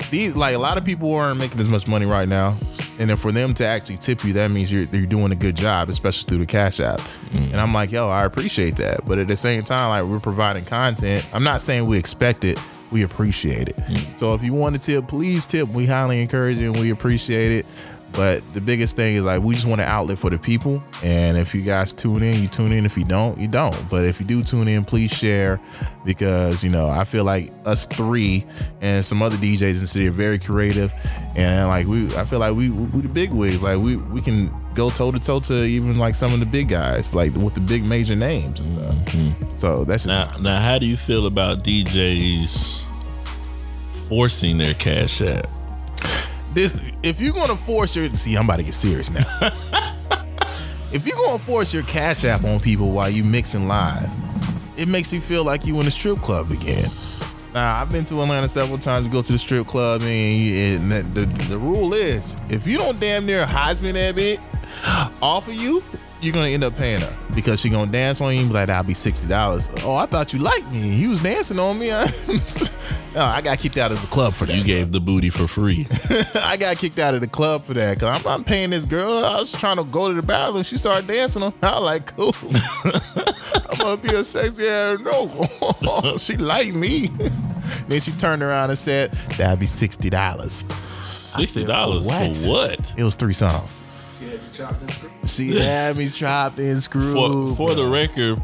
these, 0.10 0.36
like 0.36 0.56
a 0.56 0.58
lot 0.58 0.78
of 0.78 0.86
people 0.86 1.14
aren't 1.14 1.40
making 1.40 1.60
as 1.60 1.70
much 1.70 1.88
money 1.88 2.06
right 2.06 2.28
now. 2.28 2.58
And 2.98 3.10
then 3.10 3.18
for 3.18 3.32
them 3.32 3.54
to 3.56 3.66
actually 3.66 3.98
tip 3.98 4.24
you, 4.24 4.34
that 4.34 4.52
means 4.52 4.72
you're 4.72 4.86
you're 4.92 5.06
doing 5.06 5.32
a 5.32 5.36
good 5.36 5.56
job, 5.56 5.90
especially 5.90 6.28
through 6.28 6.38
the 6.40 6.46
Cash 6.46 6.80
App. 6.80 7.00
Mm. 7.00 7.52
And 7.52 7.58
I'm 7.58 7.74
like, 7.74 7.92
yo, 7.92 8.08
I 8.08 8.26
appreciate 8.26 8.78
that. 8.78 9.06
But 9.06 9.18
at 9.18 9.28
the 9.28 9.36
same 9.36 9.64
time, 9.64 9.90
like 9.90 10.10
we're 10.10 10.20
providing 10.20 10.66
content. 10.66 11.30
I'm 11.34 11.44
not 11.44 11.62
saying 11.62 11.86
we 11.86 11.98
expect 11.98 12.46
it. 12.46 12.60
We 12.92 13.04
appreciate 13.04 13.68
it. 13.70 13.76
Mm. 13.78 14.18
So 14.18 14.34
if 14.34 14.44
you 14.44 14.54
want 14.54 14.76
to 14.76 14.82
tip, 14.82 15.08
please 15.08 15.46
tip. 15.46 15.68
We 15.70 15.86
highly 15.86 16.22
encourage 16.22 16.58
it 16.58 16.68
and 16.68 16.80
we 16.80 16.92
appreciate 16.92 17.52
it. 17.52 17.66
But 18.16 18.42
the 18.54 18.62
biggest 18.62 18.96
thing 18.96 19.16
is 19.16 19.26
like 19.26 19.42
we 19.42 19.56
just 19.56 19.68
want 19.68 19.82
an 19.82 19.88
outlet 19.88 20.18
for 20.18 20.30
the 20.30 20.38
people. 20.38 20.82
And 21.04 21.38
if 21.38 21.54
you 21.54 21.62
guys 21.62 21.94
tune 21.94 22.24
in, 22.24 22.42
you 22.42 22.48
tune 22.48 22.72
in. 22.72 22.86
If 22.86 22.98
you 22.98 23.04
don't, 23.04 23.38
you 23.38 23.48
don't. 23.48 23.78
But 23.90 24.06
if 24.06 24.20
you 24.20 24.26
do 24.26 24.42
tune 24.42 24.68
in, 24.68 24.86
please 24.86 25.12
share 25.12 25.60
because 26.06 26.64
you 26.64 26.70
know 26.70 26.88
I 26.88 27.04
feel 27.04 27.26
like 27.26 27.52
us 27.66 27.86
three 27.86 28.46
and 28.82 29.04
some 29.04 29.22
other 29.22 29.36
DJs 29.36 29.76
in 29.76 29.80
the 29.80 29.88
city 29.88 30.08
are 30.08 30.12
very 30.12 30.40
creative, 30.40 30.94
and 31.36 31.68
like 31.68 31.88
we, 31.88 32.06
I 32.16 32.24
feel 32.26 32.40
like 32.40 32.56
we 32.56 32.70
we 32.70 33.02
the 33.02 33.10
big 33.10 33.32
wigs. 33.32 33.62
Like 33.62 33.80
we 33.80 33.98
we 33.98 34.22
can 34.22 34.50
go 34.74 34.90
toe 34.90 35.12
to 35.12 35.20
toe 35.20 35.40
to 35.40 35.64
even 35.64 35.98
like 35.98 36.16
some 36.16 36.34
of 36.34 36.40
the 36.40 36.46
big 36.46 36.70
guys, 36.70 37.14
like 37.14 37.34
with 37.36 37.54
the 37.54 37.62
big 37.62 37.84
major 37.86 38.16
names 38.16 38.62
and 38.62 38.76
stuff. 38.76 38.96
Mm-hmm. 38.96 39.56
So 39.56 39.84
that's 39.84 40.04
just 40.04 40.16
Now, 40.16 40.38
now, 40.38 40.62
how 40.62 40.78
do 40.78 40.86
you 40.86 40.98
feel 40.98 41.26
about 41.26 41.64
DJs 41.64 42.84
forcing 44.08 44.58
their 44.58 44.74
cash 44.76 45.22
app? 45.22 45.48
This 46.56 46.76
if 47.04 47.22
you're 47.22 47.34
gonna 47.34 47.56
force 47.56 47.96
your 47.96 48.12
see, 48.14 48.36
I'm 48.36 48.46
about 48.46 48.58
to 48.58 48.64
get 48.64 48.74
serious 48.74 49.12
now. 49.12 49.26
if 50.92 51.06
you're 51.06 51.18
gonna 51.18 51.38
force 51.38 51.74
your 51.74 51.84
cash 51.84 52.26
app 52.26 52.44
on 52.44 52.60
people 52.60 52.92
while 52.92 53.10
you 53.10 53.24
mixing 53.24 53.68
live, 53.68 54.10
it 54.78 54.88
makes 54.88 55.14
you 55.14 55.22
feel 55.22 55.46
like 55.46 55.66
you 55.68 55.80
in 55.80 55.86
a 55.86 55.92
strip 55.92 56.20
club 56.20 56.50
again. 56.50 56.90
Now 57.54 57.80
I've 57.80 57.92
been 57.92 58.06
to 58.06 58.22
Atlanta 58.22 58.50
several 58.50 58.78
times 58.78 59.06
to 59.06 59.12
go 59.12 59.22
to 59.22 59.32
the 59.32 59.38
strip 59.38 59.68
club, 59.68 60.02
and, 60.02 60.92
and 60.92 60.92
the, 60.92 61.22
the 61.22 61.26
the 61.50 61.58
rule 61.58 61.94
is 61.94 62.36
if 62.50 62.66
you 62.66 62.78
don't 62.78 63.00
damn 63.00 63.26
near 63.26 63.46
Heisman 63.46 63.94
that 63.94 64.16
bit 64.16 64.40
off 65.22 65.48
of 65.48 65.54
you, 65.54 65.84
you're 66.26 66.34
gonna 66.34 66.50
end 66.50 66.64
up 66.64 66.76
paying 66.76 67.00
her 67.02 67.18
because 67.36 67.62
she 67.62 67.70
gonna 67.70 67.92
dance 67.92 68.20
on 68.22 68.34
you 68.34 68.40
and 68.42 68.50
be 68.50 68.54
like, 68.56 68.68
"That'll 68.68 68.84
be 68.84 68.94
sixty 68.94 69.28
dollars." 69.28 69.70
Oh, 69.84 69.96
I 69.96 70.06
thought 70.08 70.34
you 70.34 70.40
liked 70.40 70.70
me. 70.72 70.96
You 70.96 71.10
was 71.10 71.22
dancing 71.24 71.60
on 71.60 71.78
me. 71.80 71.90
no, 71.90 72.04
oh, 73.16 73.22
I 73.22 73.42
got 73.42 73.60
kicked 73.60 73.78
out 73.78 73.92
of 73.92 74.02
the 74.02 74.08
club 74.08 74.34
for 74.34 74.46
that. 74.46 74.56
You 74.58 74.64
gave 74.64 74.92
the 74.92 75.00
booty 75.00 75.30
for 75.30 75.48
free. 75.48 75.86
I 76.42 76.58
got 76.58 76.78
kicked 76.78 77.00
out 77.00 77.14
of 77.14 77.22
the 77.22 77.28
club 77.28 77.64
for 77.64 77.74
that 77.76 78.00
because 78.00 78.20
I'm 78.20 78.24
not 78.40 78.46
paying 78.48 78.72
this 78.72 78.86
girl. 78.86 79.24
I 79.24 79.40
was 79.40 79.52
trying 79.52 79.78
to 79.78 79.84
go 79.84 80.10
to 80.10 80.14
the 80.16 80.24
bathroom. 80.24 80.64
She 80.64 80.78
started 80.78 81.08
dancing 81.08 81.44
on. 81.44 81.52
Me. 81.52 81.58
I 81.64 81.80
was 81.80 81.84
like, 81.84 82.16
cool. 82.16 82.34
I'm 83.70 83.78
gonna 83.78 83.98
be 83.98 84.10
a 84.10 84.24
sexy 84.24 84.68
ass. 84.68 85.00
No, 85.02 86.18
she 86.18 86.38
liked 86.38 86.74
me. 86.76 87.08
then 87.88 88.00
she 88.00 88.12
turned 88.12 88.42
around 88.44 88.70
and 88.70 88.78
said, 88.80 89.12
"That'd 89.38 89.60
be 89.60 89.66
sixty 89.66 90.10
dollars." 90.10 90.64
Sixty 91.36 91.66
dollars 91.66 92.06
What? 92.06 92.36
for 92.38 92.50
what? 92.52 92.94
It 92.98 93.04
was 93.04 93.16
three 93.16 93.34
songs. 93.34 93.84
She 94.20 94.26
had 94.26 94.34
you 94.36 94.40
chopped 94.54 95.05
She 95.26 95.60
had 95.60 95.98
me 95.98 96.08
chopped 96.08 96.60
and 96.60 96.82
screwed. 96.82 97.14
For 97.14 97.56
for 97.56 97.74
the 97.74 97.86
record, 97.86 98.42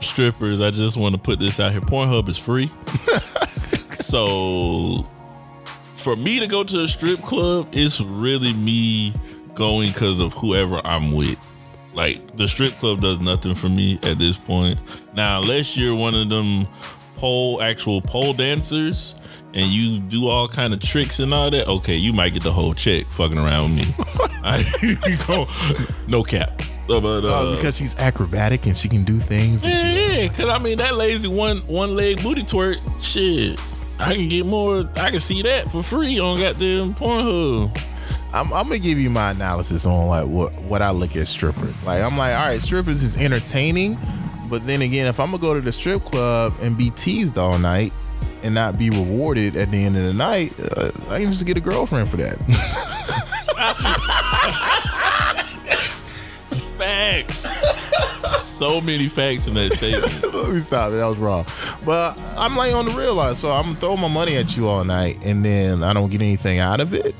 strippers, 0.00 0.60
I 0.60 0.70
just 0.70 0.96
want 0.96 1.14
to 1.14 1.20
put 1.20 1.38
this 1.38 1.60
out 1.60 1.72
here. 1.72 1.80
Pornhub 1.80 2.28
is 2.28 2.38
free. 2.38 2.68
so 4.02 5.08
for 5.96 6.16
me 6.16 6.40
to 6.40 6.46
go 6.46 6.62
to 6.64 6.82
a 6.82 6.88
strip 6.88 7.20
club, 7.20 7.68
it's 7.72 8.00
really 8.00 8.52
me 8.54 9.12
going 9.54 9.88
because 9.88 10.20
of 10.20 10.32
whoever 10.34 10.80
I'm 10.84 11.12
with. 11.12 11.38
Like 11.94 12.36
the 12.36 12.46
strip 12.46 12.72
club 12.72 13.00
does 13.00 13.20
nothing 13.20 13.54
for 13.54 13.68
me 13.68 13.98
at 14.02 14.18
this 14.18 14.36
point. 14.36 14.78
Now, 15.14 15.40
unless 15.40 15.76
you're 15.76 15.94
one 15.94 16.14
of 16.14 16.28
them 16.28 16.66
pole 17.16 17.62
actual 17.62 18.02
pole 18.02 18.34
dancers 18.34 19.14
and 19.56 19.64
you 19.66 19.98
do 20.00 20.28
all 20.28 20.46
kind 20.46 20.74
of 20.74 20.80
tricks 20.80 21.18
and 21.18 21.32
all 21.32 21.50
that, 21.50 21.66
okay, 21.66 21.96
you 21.96 22.12
might 22.12 22.34
get 22.34 22.42
the 22.42 22.52
whole 22.52 22.74
check 22.74 23.06
fucking 23.08 23.38
around 23.38 23.74
with 23.74 23.98
me. 23.98 24.04
I, 24.44 24.62
you 24.82 25.16
know, 25.28 25.46
no 26.06 26.22
cap. 26.22 26.60
Uh, 26.88 27.00
But, 27.00 27.24
uh, 27.24 27.28
Oh, 27.40 27.56
because 27.56 27.76
she's 27.76 27.96
acrobatic 27.98 28.66
and 28.66 28.76
she 28.76 28.88
can 28.88 29.02
do 29.02 29.18
things. 29.18 29.64
yeah, 29.66 29.90
yeah, 29.90 30.28
cause 30.28 30.48
I 30.50 30.58
mean 30.58 30.76
that 30.78 30.94
lazy 30.96 31.26
one 31.26 31.58
one 31.66 31.96
leg 31.96 32.22
booty 32.22 32.42
twerk, 32.42 32.76
shit. 33.02 33.58
I 33.98 34.14
can 34.14 34.28
get 34.28 34.44
more. 34.44 34.88
I 34.96 35.10
can 35.10 35.20
see 35.20 35.40
that 35.42 35.70
for 35.70 35.82
free 35.82 36.20
on 36.20 36.38
goddamn 36.38 36.94
Pornhub. 36.94 37.92
I'm, 38.34 38.52
I'm 38.52 38.64
gonna 38.68 38.78
give 38.78 38.98
you 38.98 39.08
my 39.08 39.30
analysis 39.30 39.86
on 39.86 40.06
like 40.08 40.26
what 40.28 40.54
what 40.64 40.82
I 40.82 40.90
look 40.90 41.16
at 41.16 41.26
strippers. 41.26 41.82
Like 41.82 42.02
I'm 42.02 42.18
like, 42.18 42.34
all 42.36 42.46
right, 42.46 42.60
strippers 42.60 43.02
is 43.02 43.16
entertaining, 43.16 43.96
but 44.50 44.66
then 44.66 44.82
again, 44.82 45.06
if 45.06 45.18
I'm 45.18 45.28
gonna 45.30 45.38
go 45.40 45.54
to 45.54 45.62
the 45.62 45.72
strip 45.72 46.04
club 46.04 46.52
and 46.60 46.76
be 46.76 46.90
teased 46.90 47.38
all 47.38 47.58
night 47.58 47.92
and 48.46 48.54
not 48.54 48.78
be 48.78 48.88
rewarded 48.90 49.56
at 49.56 49.70
the 49.70 49.84
end 49.84 49.96
of 49.96 50.04
the 50.04 50.14
night, 50.14 50.54
uh, 50.58 50.90
I 51.10 51.20
can 51.20 51.30
just 51.32 51.44
get 51.44 51.58
a 51.58 51.60
girlfriend 51.60 52.08
for 52.08 52.16
that. 52.16 52.38
Facts. 56.78 57.48
so 58.32 58.80
many 58.80 59.08
facts 59.08 59.48
in 59.48 59.54
that 59.54 59.72
statement. 59.72 60.34
Let 60.34 60.52
me 60.52 60.58
stop 60.58 60.92
it. 60.92 60.96
That 60.96 61.06
was 61.06 61.18
wrong. 61.18 61.44
But 61.84 62.18
I'm 62.38 62.56
like 62.56 62.74
on 62.74 62.84
the 62.84 62.92
real 62.92 63.14
line, 63.14 63.34
so 63.34 63.50
I'm 63.50 63.74
throwing 63.76 64.00
my 64.00 64.08
money 64.08 64.36
at 64.36 64.56
you 64.56 64.68
all 64.68 64.84
night, 64.84 65.24
and 65.24 65.44
then 65.44 65.82
I 65.82 65.92
don't 65.92 66.10
get 66.10 66.22
anything 66.22 66.58
out 66.58 66.80
of 66.80 66.94
it. 66.94 67.14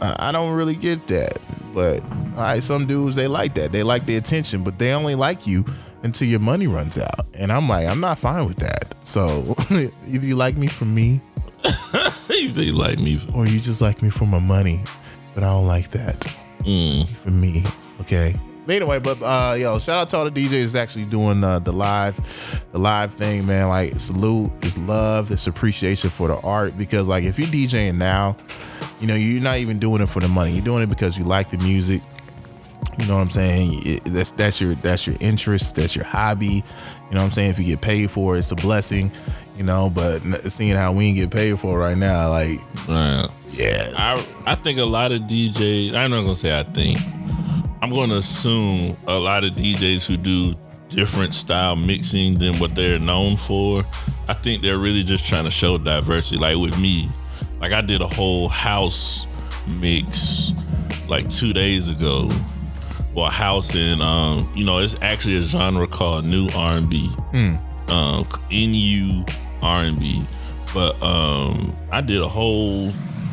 I 0.00 0.30
don't 0.32 0.54
really 0.54 0.76
get 0.76 1.06
that. 1.08 1.38
But 1.74 2.02
all 2.02 2.42
right, 2.42 2.62
some 2.62 2.86
dudes 2.86 3.16
they 3.16 3.28
like 3.28 3.54
that. 3.54 3.72
They 3.72 3.82
like 3.82 4.06
the 4.06 4.16
attention, 4.16 4.62
but 4.62 4.78
they 4.78 4.92
only 4.92 5.14
like 5.14 5.46
you 5.46 5.64
until 6.02 6.28
your 6.28 6.40
money 6.40 6.66
runs 6.66 6.98
out. 6.98 7.34
And 7.38 7.52
I'm 7.52 7.68
like, 7.68 7.86
I'm 7.86 8.00
not 8.00 8.18
fine 8.18 8.46
with 8.46 8.58
that. 8.58 8.87
So 9.08 9.54
either 9.70 10.26
you 10.26 10.36
like 10.36 10.58
me 10.58 10.66
for 10.66 10.84
me, 10.84 11.22
you 12.30 12.72
like 12.72 12.98
me? 12.98 13.18
or 13.34 13.46
you 13.46 13.58
just 13.58 13.80
like 13.80 14.02
me 14.02 14.10
for 14.10 14.26
my 14.26 14.38
money. 14.38 14.80
But 15.34 15.44
I 15.44 15.46
don't 15.46 15.66
like 15.66 15.88
that 15.92 16.20
Mm. 16.60 17.06
for 17.06 17.30
me. 17.30 17.62
Okay. 18.02 18.34
But 18.66 18.74
anyway, 18.76 18.98
but 18.98 19.22
uh 19.22 19.54
yo, 19.58 19.78
shout 19.78 19.96
out 20.02 20.08
to 20.08 20.16
all 20.18 20.28
the 20.28 20.30
DJs 20.30 20.78
actually 20.78 21.06
doing 21.06 21.42
uh, 21.42 21.58
the 21.60 21.72
live, 21.72 22.16
the 22.72 22.78
live 22.78 23.14
thing, 23.14 23.46
man. 23.46 23.68
Like 23.68 23.98
salute, 23.98 24.50
it's 24.60 24.76
love, 24.76 25.32
it's 25.32 25.46
appreciation 25.46 26.10
for 26.10 26.28
the 26.28 26.36
art. 26.40 26.76
Because 26.76 27.08
like 27.08 27.24
if 27.24 27.38
you're 27.38 27.48
DJing 27.48 27.94
now, 27.96 28.36
you 29.00 29.06
know, 29.06 29.14
you're 29.14 29.40
not 29.40 29.56
even 29.56 29.78
doing 29.78 30.02
it 30.02 30.08
for 30.10 30.20
the 30.20 30.28
money. 30.28 30.52
You're 30.52 30.64
doing 30.64 30.82
it 30.82 30.90
because 30.90 31.16
you 31.16 31.24
like 31.24 31.48
the 31.48 31.56
music. 31.58 32.02
You 32.98 33.06
know 33.06 33.14
what 33.16 33.22
I'm 33.22 33.30
saying? 33.30 33.80
It- 33.86 34.04
that's 34.04 34.32
that's 34.32 34.60
your 34.60 34.74
that's 34.74 35.06
your 35.06 35.16
interest, 35.20 35.76
that's 35.76 35.96
your 35.96 36.04
hobby. 36.04 36.62
You 37.10 37.14
know 37.16 37.20
what 37.22 37.26
I'm 37.26 37.30
saying? 37.30 37.50
If 37.50 37.58
you 37.58 37.64
get 37.64 37.80
paid 37.80 38.10
for 38.10 38.36
it, 38.36 38.40
it's 38.40 38.52
a 38.52 38.56
blessing. 38.56 39.10
You 39.56 39.64
know, 39.64 39.90
but 39.90 40.20
seeing 40.52 40.76
how 40.76 40.92
we 40.92 41.06
ain't 41.06 41.16
get 41.16 41.30
paid 41.30 41.58
for 41.58 41.78
right 41.78 41.96
now, 41.96 42.30
like, 42.30 42.60
Right. 42.86 43.26
yeah, 43.52 43.92
I 43.96 44.24
I 44.46 44.54
think 44.54 44.78
a 44.78 44.84
lot 44.84 45.10
of 45.10 45.22
DJs. 45.22 45.94
I'm 45.94 46.10
not 46.12 46.20
gonna 46.22 46.34
say 46.36 46.56
I 46.58 46.62
think. 46.62 46.98
I'm 47.82 47.90
gonna 47.90 48.16
assume 48.16 48.96
a 49.06 49.18
lot 49.18 49.44
of 49.44 49.52
DJs 49.52 50.06
who 50.06 50.16
do 50.16 50.54
different 50.90 51.34
style 51.34 51.76
mixing 51.76 52.38
than 52.38 52.56
what 52.58 52.74
they're 52.74 52.98
known 52.98 53.36
for. 53.36 53.84
I 54.28 54.34
think 54.34 54.62
they're 54.62 54.78
really 54.78 55.02
just 55.02 55.24
trying 55.26 55.44
to 55.44 55.50
show 55.50 55.76
diversity. 55.78 56.36
Like 56.38 56.56
with 56.56 56.78
me, 56.80 57.08
like 57.60 57.72
I 57.72 57.80
did 57.80 58.00
a 58.00 58.06
whole 58.06 58.48
house 58.48 59.26
mix 59.80 60.52
like 61.08 61.28
two 61.30 61.52
days 61.52 61.88
ago. 61.88 62.28
Well, 63.18 63.30
house 63.30 63.74
and 63.74 64.00
um, 64.00 64.48
you 64.54 64.64
know, 64.64 64.78
it's 64.78 64.96
actually 65.02 65.38
a 65.38 65.42
genre 65.42 65.88
called 65.88 66.24
new 66.24 66.48
R&B 66.54 67.10
um, 67.88 68.24
NU 68.48 69.24
R&B. 69.60 70.24
But 70.72 71.02
um, 71.02 71.76
I 71.90 72.00
did 72.00 72.20
a 72.22 72.28
whole 72.28 72.92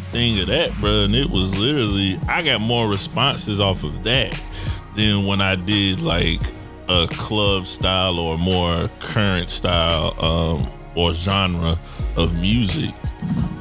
thing 0.10 0.40
of 0.40 0.48
that, 0.48 0.74
bro, 0.80 1.04
and 1.04 1.14
it 1.14 1.30
was 1.30 1.60
literally 1.60 2.20
I 2.28 2.42
got 2.42 2.62
more 2.62 2.88
responses 2.88 3.60
off 3.60 3.84
of 3.84 4.04
that 4.06 4.34
than 4.96 5.28
when 5.28 5.40
I 5.40 5.54
did 5.54 6.02
like 6.02 6.42
a 6.90 7.06
club 7.12 7.68
style 7.68 8.18
or 8.18 8.40
more 8.40 8.90
current 9.00 9.52
style 9.52 10.16
um, 10.20 10.68
or 10.96 11.14
genre 11.14 11.78
of 12.18 12.34
music. 12.42 12.90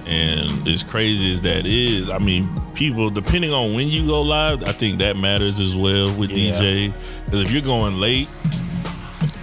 And 0.06 0.66
as 0.68 0.82
crazy 0.82 1.32
as 1.32 1.42
that 1.42 1.66
is, 1.66 2.08
I 2.08 2.18
mean, 2.18 2.48
people 2.74 3.10
depending 3.10 3.52
on 3.52 3.74
when 3.74 3.88
you 3.88 4.06
go 4.06 4.22
live, 4.22 4.62
I 4.64 4.72
think 4.72 4.98
that 4.98 5.16
matters 5.16 5.58
as 5.60 5.74
well 5.76 6.14
with 6.16 6.30
Yeah. 6.30 6.52
DJ. 6.52 6.92
Because 7.24 7.40
if 7.42 7.50
you're 7.52 7.62
going 7.62 7.98
late, 8.00 8.28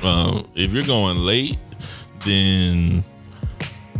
um, 0.03 0.45
if 0.55 0.71
you're 0.73 0.83
going 0.83 1.17
late, 1.19 1.57
then 2.25 3.03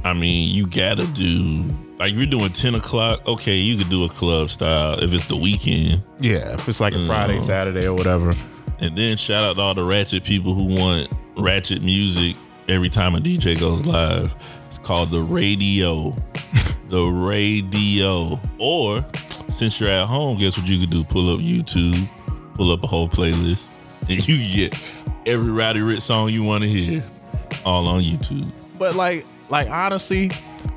I 0.04 0.14
mean 0.14 0.54
you 0.56 0.68
gotta 0.68 1.06
do 1.08 1.64
like 2.00 2.14
you're 2.14 2.26
doing 2.26 2.50
ten 2.50 2.76
o'clock. 2.76 3.28
Okay, 3.28 3.58
you 3.58 3.78
could 3.78 3.90
do 3.90 4.04
a 4.06 4.10
club 4.10 4.50
style 4.50 5.02
if 5.04 5.14
it's 5.14 5.28
the 5.28 5.36
weekend. 5.38 6.02
yeah. 6.20 6.54
If 6.54 6.68
it's 6.68 6.82
like 6.82 6.94
a 6.94 7.06
Friday, 7.06 7.40
Saturday, 7.40 7.88
or 7.88 7.94
whatever. 7.94 8.34
And 8.80 8.98
then 8.98 9.16
shout 9.18 9.44
out 9.44 9.56
to 9.58 9.62
all 9.62 9.74
the 9.76 9.84
ratchet 9.84 10.24
people 10.24 10.56
who 10.56 10.76
want 10.76 11.08
ratchet 11.38 11.84
music 11.84 12.36
every 12.68 12.90
time 12.90 13.14
a 13.16 13.20
DJ 13.20 13.60
goes 13.60 13.86
live. 13.86 14.36
It's 14.68 14.80
called 14.80 15.12
the 15.12 15.22
radio. 15.22 16.16
the 16.92 17.06
radio. 17.06 18.40
Or 18.60 19.04
since 19.50 19.80
you're 19.80 19.90
at 19.90 20.06
home, 20.06 20.38
guess 20.38 20.58
what 20.58 20.68
you 20.68 20.80
could 20.82 20.92
do? 20.92 21.04
Pull 21.04 21.34
up 21.34 21.40
YouTube, 21.40 21.98
pull 22.54 22.72
up 22.72 22.84
a 22.84 22.88
whole 22.88 23.10
playlist, 23.10 23.68
and 24.10 24.28
you 24.28 24.70
get 24.70 24.92
every 25.26 25.52
Roddy 25.52 25.80
Ricch 25.80 26.02
song 26.02 26.30
you 26.30 26.44
want 26.44 26.64
to 26.64 26.70
hear 26.70 27.04
all 27.66 27.88
on 27.88 28.02
YouTube. 28.02 28.52
But 28.78 28.96
like, 28.96 29.26
like 29.50 29.70
honestly, 29.70 30.32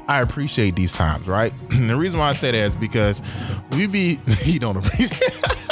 I 0.09 0.21
appreciate 0.21 0.76
these 0.76 0.92
times, 0.92 1.28
right? 1.28 1.52
And 1.73 1.90
the 1.90 1.97
reason 1.97 2.18
why 2.18 2.28
I 2.28 2.33
say 2.33 2.52
that 2.52 2.59
is 2.59 2.76
because 2.76 3.23
we 3.73 3.87
be 3.87 4.18
you 4.44 4.59
don't 4.59 4.76
appreciate. 4.76 5.66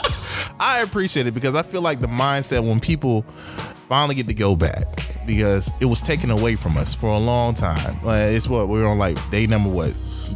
I 0.60 0.82
appreciate 0.82 1.26
it 1.26 1.32
because 1.32 1.54
I 1.54 1.62
feel 1.62 1.82
like 1.82 2.00
the 2.00 2.06
mindset 2.06 2.66
when 2.66 2.78
people 2.78 3.22
finally 3.22 4.14
get 4.14 4.28
to 4.28 4.34
go 4.34 4.54
back 4.54 4.84
because 5.26 5.70
it 5.80 5.86
was 5.86 6.00
taken 6.00 6.30
away 6.30 6.56
from 6.56 6.76
us 6.76 6.94
for 6.94 7.08
a 7.08 7.18
long 7.18 7.54
time. 7.54 7.96
Like 8.02 8.32
it's 8.32 8.48
what 8.48 8.68
we're 8.68 8.86
on 8.86 8.98
like 8.98 9.18
day 9.30 9.46
number 9.46 9.68
what, 9.68 9.92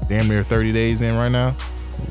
damn 0.09 0.29
near 0.29 0.43
thirty 0.43 0.73
days 0.73 1.03
in 1.03 1.17
right 1.17 1.31
now. 1.31 1.55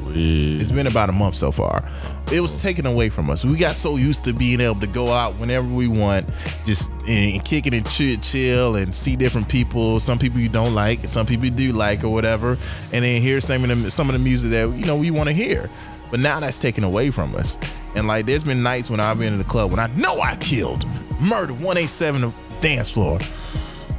It's 0.08 0.72
been 0.72 0.88
about 0.88 1.10
a 1.10 1.12
month 1.12 1.36
so 1.36 1.52
far. 1.52 1.84
It 2.32 2.40
was 2.40 2.62
taken 2.62 2.86
away 2.86 3.10
from 3.10 3.30
us. 3.30 3.46
We 3.46 3.58
got 3.58 3.76
so 3.76 3.98
used 3.98 4.24
to 4.26 4.34
being 4.34 4.60
able 4.60 4.80
to 4.80 4.88
go 4.88 5.10
out 5.10 5.34
whenever 5.36 5.68
we 5.68 5.88
want, 5.88 6.28
just 6.66 6.92
and 7.08 7.44
kick 7.44 7.68
it 7.68 7.74
and 7.74 7.86
chill, 7.88 8.18
chill 8.18 8.76
and 8.78 8.96
see 8.96 9.16
different 9.16 9.48
people. 9.48 10.00
Some 10.00 10.18
people 10.18 10.40
you 10.40 10.50
don't 10.50 10.74
like, 10.74 11.00
some 11.02 11.26
people 11.26 11.46
you 11.46 11.52
do 11.52 11.72
like, 11.72 12.04
or 12.04 12.10
whatever. 12.10 12.58
And 12.94 13.06
then 13.06 13.22
hear 13.22 13.42
some 13.42 13.64
of 13.64 13.84
the 13.84 13.92
some 13.92 14.10
of 14.10 14.14
the 14.14 14.20
music 14.20 14.52
that 14.52 14.70
you 14.76 14.86
know 14.86 14.98
we 14.98 15.12
want 15.12 15.30
to 15.30 15.36
hear. 15.36 15.70
But 16.10 16.20
now 16.20 16.40
that's 16.40 16.60
taken 16.60 16.84
away 16.84 17.12
from 17.12 17.36
us. 17.36 17.80
And 17.96 18.08
like 18.08 18.26
there's 18.26 18.44
been 18.44 18.64
nights 18.64 18.90
when 18.90 19.00
I've 19.00 19.20
been 19.20 19.34
in 19.34 19.40
the 19.40 19.46
club 19.46 19.72
when 19.72 19.80
I 19.80 19.88
know 19.96 20.20
I 20.22 20.36
killed, 20.38 20.86
murdered 21.20 21.52
187 21.52 22.24
of 22.24 22.40
dance 22.62 22.90
floor. 22.90 23.20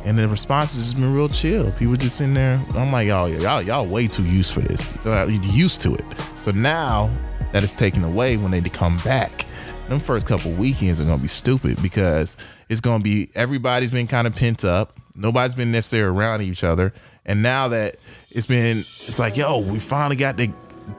And 0.06 0.16
the 0.16 0.28
response 0.28 0.76
has 0.76 0.84
just 0.84 0.96
been 0.96 1.12
real 1.12 1.28
chill. 1.28 1.72
People 1.72 1.96
just 1.96 2.20
in 2.20 2.32
there. 2.32 2.64
I'm 2.76 2.92
like, 2.92 3.08
y'all, 3.08 3.28
y'all, 3.28 3.60
y'all 3.60 3.84
way 3.84 4.06
too 4.06 4.24
used 4.24 4.54
for 4.54 4.60
this. 4.60 5.04
Uh, 5.04 5.26
used 5.26 5.82
to 5.82 5.94
it. 5.94 6.04
So 6.40 6.52
now 6.52 7.10
that 7.50 7.64
it's 7.64 7.72
taken 7.72 8.04
away 8.04 8.36
when 8.36 8.52
they 8.52 8.60
come 8.60 8.98
back, 8.98 9.46
them 9.88 9.98
first 9.98 10.24
couple 10.24 10.52
weekends 10.52 11.00
are 11.00 11.04
gonna 11.04 11.20
be 11.20 11.26
stupid 11.26 11.82
because 11.82 12.36
it's 12.68 12.80
gonna 12.80 13.02
be 13.02 13.30
everybody's 13.34 13.90
been 13.90 14.06
kind 14.06 14.28
of 14.28 14.36
pent 14.36 14.64
up. 14.64 14.96
Nobody's 15.16 15.56
been 15.56 15.72
necessarily 15.72 16.16
around 16.16 16.42
each 16.42 16.62
other. 16.62 16.92
And 17.24 17.42
now 17.42 17.66
that 17.68 17.96
it's 18.30 18.46
been, 18.46 18.76
it's 18.78 19.18
like, 19.18 19.36
yo, 19.36 19.58
we 19.58 19.80
finally 19.80 20.14
got 20.14 20.38
to 20.38 20.52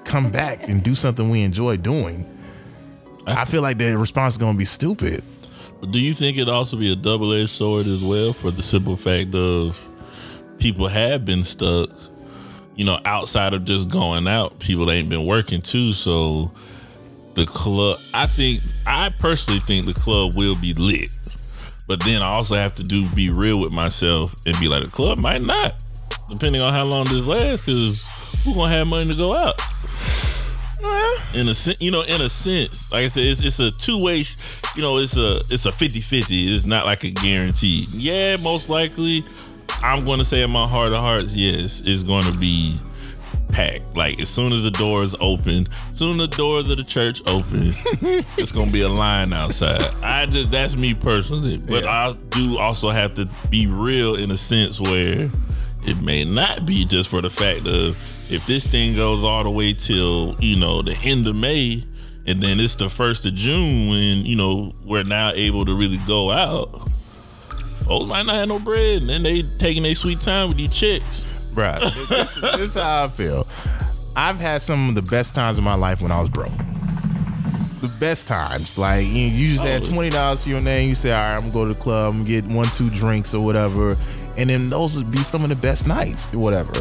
come 0.04 0.32
back 0.32 0.68
and 0.68 0.84
do 0.84 0.96
something 0.96 1.30
we 1.30 1.44
enjoy 1.44 1.78
doing. 1.78 2.26
I 3.26 3.46
feel 3.46 3.62
like 3.62 3.78
the 3.78 3.98
response 3.98 4.34
is 4.34 4.38
gonna 4.38 4.58
be 4.58 4.66
stupid. 4.66 5.24
Do 5.92 6.00
you 6.00 6.14
think 6.14 6.38
it 6.38 6.50
also 6.50 6.76
be 6.76 6.92
a 6.92 6.96
double 6.96 7.34
edged 7.34 7.50
sword 7.50 7.86
as 7.86 8.04
well 8.04 8.34
for 8.34 8.50
the 8.50 8.62
simple 8.62 8.96
fact 8.96 9.36
of 9.36 9.80
people 10.60 10.88
have 10.88 11.24
been 11.24 11.44
stuck, 11.44 11.92
you 12.76 12.84
know, 12.84 13.00
outside 13.06 13.54
of 13.54 13.64
just 13.64 13.90
going 13.90 14.28
out, 14.28 14.60
people 14.60 14.90
ain't 14.90 15.08
been 15.10 15.26
working 15.26 15.62
too. 15.62 15.94
So 15.94 16.52
the 17.36 17.46
club 17.46 18.00
I 18.16 18.26
think 18.26 18.62
I 18.88 19.10
personally 19.20 19.60
think 19.60 19.86
the 19.86 19.94
club 19.94 20.36
will 20.36 20.56
be 20.56 20.74
lit. 20.74 21.10
But 21.88 22.04
then 22.04 22.22
I 22.22 22.28
also 22.28 22.56
have 22.56 22.74
to 22.74 22.84
do 22.84 23.08
be 23.12 23.30
real 23.30 23.62
with 23.62 23.72
myself 23.72 24.36
and 24.46 24.60
be 24.60 24.68
like 24.68 24.84
the 24.84 24.90
club 24.90 25.20
might 25.20 25.42
not, 25.42 25.76
depending 26.28 26.62
on 26.62 26.74
how 26.74 26.84
long 26.84 27.06
this 27.06 27.24
lasts, 27.24 27.66
because 27.66 28.46
we're 28.46 28.56
gonna 28.56 28.74
have 28.74 28.88
money 28.88 29.10
to 29.10 29.16
go 29.16 29.36
out. 29.36 29.62
In 31.36 31.48
a 31.50 31.54
sense, 31.54 31.82
you 31.82 31.92
know, 31.92 32.02
in 32.02 32.22
a 32.22 32.30
sense, 32.30 32.92
like 32.92 33.06
I 33.06 33.08
said, 33.10 33.26
it's, 33.26 33.44
it's 33.44 33.60
a 33.60 33.72
two 33.72 34.04
way 34.04 34.24
you 34.76 34.84
know, 34.84 34.98
it's 34.98 35.18
a 35.18 35.38
it's 35.52 35.66
a 35.66 35.72
50-50. 35.72 36.54
It's 36.54 36.66
not 36.66 36.86
like 36.86 37.04
a 37.04 37.12
guarantee. 37.12 37.86
Yeah, 37.92 38.38
most 38.38 38.70
likely 38.70 39.26
I'm 39.82 40.06
gonna 40.06 40.24
say 40.24 40.42
in 40.42 40.52
my 40.52 40.68
heart 40.68 40.94
of 40.94 41.00
hearts, 41.00 41.36
yes, 41.36 41.82
it's 41.86 42.04
gonna 42.04 42.36
be 42.38 42.80
packed. 43.50 43.96
Like 43.96 44.20
as 44.20 44.30
soon 44.30 44.54
as 44.54 44.64
the 44.64 44.72
doors 44.72 45.16
open, 45.20 45.68
soon 45.92 46.18
the 46.18 46.28
doors 46.28 46.70
of 46.70 46.78
the 46.78 46.84
church 46.84 47.22
open, 47.28 47.74
it's 48.38 48.52
gonna 48.52 48.72
be 48.72 48.82
a 48.82 48.90
line 48.90 49.34
outside. 49.34 49.82
I 50.04 50.26
just 50.26 50.52
that's 50.52 50.76
me 50.76 50.94
personally, 50.94 51.58
but 51.58 51.84
yeah. 51.84 51.90
I 51.90 52.14
do 52.30 52.58
also 52.58 52.90
have 52.90 53.14
to 53.16 53.28
be 53.50 53.68
real 53.68 54.16
in 54.16 54.32
a 54.32 54.38
sense 54.38 54.80
where 54.80 55.32
it 55.86 56.02
may 56.02 56.26
not 56.26 56.66
be 56.66 56.86
just 56.86 57.10
for 57.10 57.22
the 57.22 57.30
fact 57.30 57.68
of 57.68 57.98
if 58.30 58.46
this 58.46 58.70
thing 58.70 58.96
goes 58.96 59.24
all 59.24 59.44
the 59.44 59.50
way 59.50 59.74
till 59.74 60.36
you 60.40 60.58
know 60.58 60.82
the 60.82 60.98
end 61.04 61.28
of 61.28 61.36
May, 61.36 61.84
and 62.26 62.42
then 62.42 62.60
it's 62.60 62.76
the 62.76 62.90
first 62.90 63.26
of 63.26 63.34
June 63.34 63.90
when 63.90 64.26
you 64.26 64.36
know 64.36 64.74
we're 64.84 65.04
now 65.04 65.32
able 65.34 65.66
to 65.66 65.74
really 65.74 65.98
go 66.06 66.32
out. 66.32 66.90
Folks 67.86 68.06
might 68.06 68.26
not 68.26 68.36
have 68.36 68.50
no 68.50 68.60
bread, 68.60 69.02
and 69.02 69.10
then 69.10 69.24
they 69.24 69.42
taking 69.60 69.84
their 69.84 69.96
sweet 69.96 70.20
time 70.20 70.50
with 70.50 70.58
these 70.58 70.78
chicks. 70.78 71.54
Bruh, 71.56 71.80
this, 72.10 72.36
this 72.36 72.60
is 72.60 72.76
how 72.76 73.06
I 73.06 73.08
feel. 73.08 73.44
I've 74.18 74.40
had 74.40 74.62
some 74.62 74.90
of 74.90 74.96
the 74.96 75.10
best 75.10 75.36
times 75.36 75.58
of 75.58 75.64
my 75.64 75.76
life 75.76 76.02
when 76.02 76.12
I 76.12 76.20
was 76.20 76.30
broke. 76.30 76.52
The 77.80 77.96
best 78.00 78.28
times, 78.28 78.78
like 78.78 79.06
you, 79.06 79.28
you 79.28 79.48
just 79.54 79.64
had 79.64 79.84
oh. 79.84 79.86
twenty 79.86 80.10
dollars 80.10 80.44
to 80.44 80.50
your 80.50 80.62
name. 80.62 80.90
You 80.90 80.96
say, 80.96 81.14
"All 81.14 81.22
right, 81.22 81.36
I'm 81.36 81.42
gonna 81.42 81.54
go 81.54 81.68
to 81.68 81.74
the 81.74 81.80
club 81.80 82.14
and 82.16 82.28
get 82.28 82.44
one, 82.46 82.68
two 82.74 82.90
drinks 82.90 83.34
or 83.34 83.46
whatever," 83.46 83.94
and 84.38 84.50
then 84.50 84.70
those 84.70 84.98
would 84.98 85.12
be 85.12 85.20
some 85.20 85.44
of 85.44 85.50
the 85.50 85.56
best 85.56 85.88
nights, 85.88 86.34
or 86.34 86.40
whatever. 86.40 86.74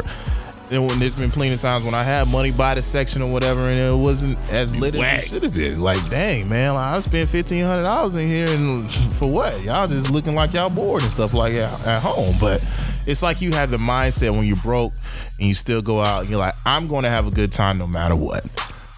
And 0.69 0.85
when 0.85 0.99
there's 0.99 1.15
been 1.15 1.31
plenty 1.31 1.53
of 1.53 1.61
times 1.61 1.85
when 1.85 1.93
I 1.93 2.03
had 2.03 2.27
money 2.29 2.51
by 2.51 2.75
the 2.75 2.81
section 2.81 3.21
or 3.21 3.31
whatever, 3.31 3.61
and 3.61 3.79
it 3.79 4.03
wasn't 4.03 4.37
as 4.51 4.77
lit 4.79 4.95
as 4.95 5.23
it 5.23 5.29
should 5.29 5.43
have 5.43 5.53
been. 5.53 5.79
Like, 5.79 6.09
dang, 6.09 6.49
man, 6.49 6.73
like, 6.73 6.93
I 6.93 6.99
spent 6.99 7.29
fifteen 7.29 7.63
hundred 7.63 7.83
dollars 7.83 8.15
in 8.17 8.27
here, 8.27 8.47
and 8.49 8.89
for 9.19 9.31
what? 9.31 9.63
Y'all 9.63 9.87
just 9.87 10.11
looking 10.11 10.35
like 10.35 10.53
y'all 10.53 10.69
bored 10.69 11.03
and 11.03 11.11
stuff 11.11 11.33
like 11.33 11.53
at, 11.53 11.87
at 11.87 12.01
home. 12.01 12.35
But 12.41 12.61
it's 13.07 13.23
like 13.23 13.41
you 13.41 13.51
have 13.51 13.71
the 13.71 13.77
mindset 13.77 14.31
when 14.31 14.45
you're 14.45 14.57
broke 14.57 14.93
and 15.39 15.47
you 15.47 15.55
still 15.55 15.81
go 15.81 16.01
out. 16.01 16.21
And 16.21 16.29
you're 16.29 16.39
like, 16.39 16.55
I'm 16.65 16.87
going 16.87 17.03
to 17.03 17.09
have 17.09 17.25
a 17.25 17.31
good 17.31 17.53
time 17.53 17.77
no 17.77 17.87
matter 17.87 18.15
what. 18.15 18.43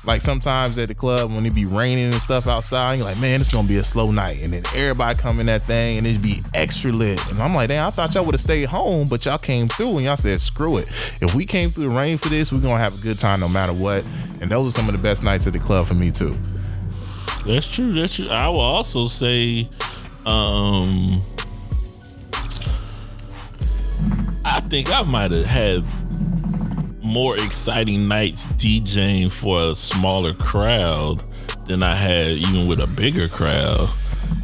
Like 0.06 0.22
sometimes 0.22 0.78
at 0.78 0.88
the 0.88 0.96
club 0.96 1.34
when 1.34 1.46
it 1.46 1.54
be 1.54 1.66
raining 1.66 2.06
and 2.06 2.16
stuff 2.16 2.48
outside, 2.48 2.96
you're 2.96 3.06
like, 3.06 3.20
man, 3.20 3.42
it's 3.42 3.52
gonna 3.52 3.68
be 3.68 3.78
a 3.78 3.84
slow 3.84 4.12
night, 4.12 4.42
and 4.42 4.54
then 4.54 4.64
everybody 4.74 5.20
come 5.20 5.40
in 5.40 5.46
that 5.48 5.62
thing 5.62 5.98
and 5.98 6.08
it 6.08 6.22
be 6.24 6.40
extra 6.54 6.92
lit. 6.92 7.20
And 7.32 7.40
I'm 7.42 7.54
like, 7.54 7.68
damn, 7.68 7.86
I 7.86 7.90
thought 7.90 8.16
y'all 8.16 8.26
would 8.26 8.34
have 8.34 8.42
stayed 8.42 8.70
home, 8.70 9.08
but 9.10 9.26
y'all 9.26 9.38
came 9.38 9.68
through 9.68 9.98
and 9.98 10.06
y'all 10.06 10.16
said, 10.16 10.40
screw 10.40 10.78
it. 10.78 10.88
If 11.22 11.36
we 11.36 11.46
came 11.46 11.70
through 11.70 11.90
the 11.90 11.96
rain 11.96 12.18
for 12.18 12.30
this, 12.30 12.54
we're 12.54 12.62
gonna 12.62 12.78
have 12.78 12.98
a 12.98 13.02
good 13.02 13.20
time 13.20 13.42
no 13.42 13.50
matter 13.50 13.74
what. 13.74 14.06
And 14.42 14.50
those 14.50 14.68
are 14.68 14.72
some 14.72 14.88
of 14.88 14.94
the 14.94 15.02
best 15.02 15.24
nights 15.24 15.46
at 15.48 15.54
the 15.54 15.60
club 15.60 15.86
for 15.86 15.96
me 15.96 16.12
too. 16.12 16.38
That's 17.46 17.70
true. 17.70 17.92
That's 17.94 18.16
true. 18.16 18.30
I 18.30 18.48
will 18.48 18.60
also 18.60 19.08
say, 19.08 19.70
um, 20.26 21.22
I 24.46 24.62
think 24.62 24.92
I 24.92 25.04
might 25.04 25.32
have 25.32 25.46
had 25.46 25.84
more 27.10 27.36
exciting 27.38 28.08
nights 28.08 28.46
DJing 28.46 29.32
for 29.32 29.72
a 29.72 29.76
smaller 29.76 30.34
crowd 30.34 31.24
than 31.66 31.82
I 31.82 31.96
had 31.96 32.30
even 32.30 32.68
with 32.68 32.80
a 32.80 32.88
bigger 32.88 33.28
crowd. 33.28 33.90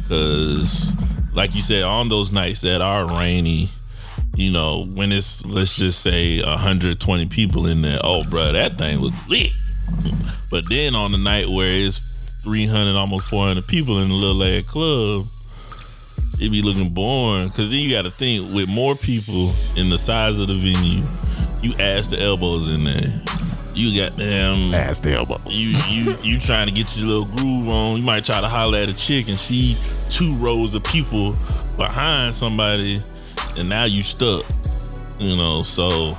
Cause 0.08 0.92
like 1.32 1.54
you 1.54 1.62
said, 1.62 1.84
on 1.84 2.08
those 2.08 2.32
nights 2.32 2.62
that 2.62 2.80
are 2.80 3.06
rainy, 3.06 3.68
you 4.34 4.50
know, 4.50 4.84
when 4.84 5.12
it's 5.12 5.46
let's 5.46 5.76
just 5.76 6.00
say 6.00 6.42
120 6.42 7.26
people 7.26 7.66
in 7.66 7.82
there, 7.82 8.00
oh 8.02 8.24
bro, 8.24 8.52
that 8.52 8.78
thing 8.78 9.00
was 9.00 9.12
lit. 9.28 9.52
But 10.50 10.68
then 10.68 10.96
on 10.96 11.12
the 11.12 11.18
night 11.18 11.46
where 11.46 11.70
it's 11.70 12.42
300, 12.42 12.96
almost 12.96 13.30
400 13.30 13.64
people 13.68 14.00
in 14.00 14.08
the 14.08 14.14
little 14.14 14.42
ass 14.42 14.68
club, 14.68 15.24
it 16.44 16.50
be 16.50 16.62
looking 16.62 16.92
boring. 16.92 17.48
Cause 17.48 17.70
then 17.70 17.78
you 17.78 17.90
got 17.90 18.02
to 18.02 18.10
think 18.10 18.52
with 18.52 18.68
more 18.68 18.96
people 18.96 19.50
in 19.76 19.88
the 19.88 19.98
size 19.98 20.40
of 20.40 20.48
the 20.48 20.54
venue 20.54 21.04
you 21.66 21.74
ass 21.80 22.08
the 22.08 22.22
elbows 22.22 22.72
in 22.72 22.84
there. 22.84 23.12
You 23.74 24.00
got 24.00 24.12
them 24.12 24.72
ass 24.72 25.00
the 25.00 25.12
elbows. 25.12 25.44
You 25.46 25.76
you 25.90 26.16
you 26.22 26.40
trying 26.40 26.68
to 26.68 26.72
get 26.72 26.96
your 26.96 27.08
little 27.08 27.36
groove 27.36 27.68
on. 27.68 27.96
You 27.96 28.04
might 28.04 28.24
try 28.24 28.40
to 28.40 28.48
holler 28.48 28.78
at 28.78 28.88
a 28.88 28.94
chick 28.94 29.28
and 29.28 29.38
see 29.38 29.74
two 30.08 30.32
rows 30.34 30.74
of 30.74 30.84
people 30.84 31.32
behind 31.76 32.34
somebody, 32.34 33.00
and 33.58 33.68
now 33.68 33.84
you 33.84 34.00
stuck. 34.00 34.44
You 35.18 35.36
know, 35.36 35.62
so 35.62 36.14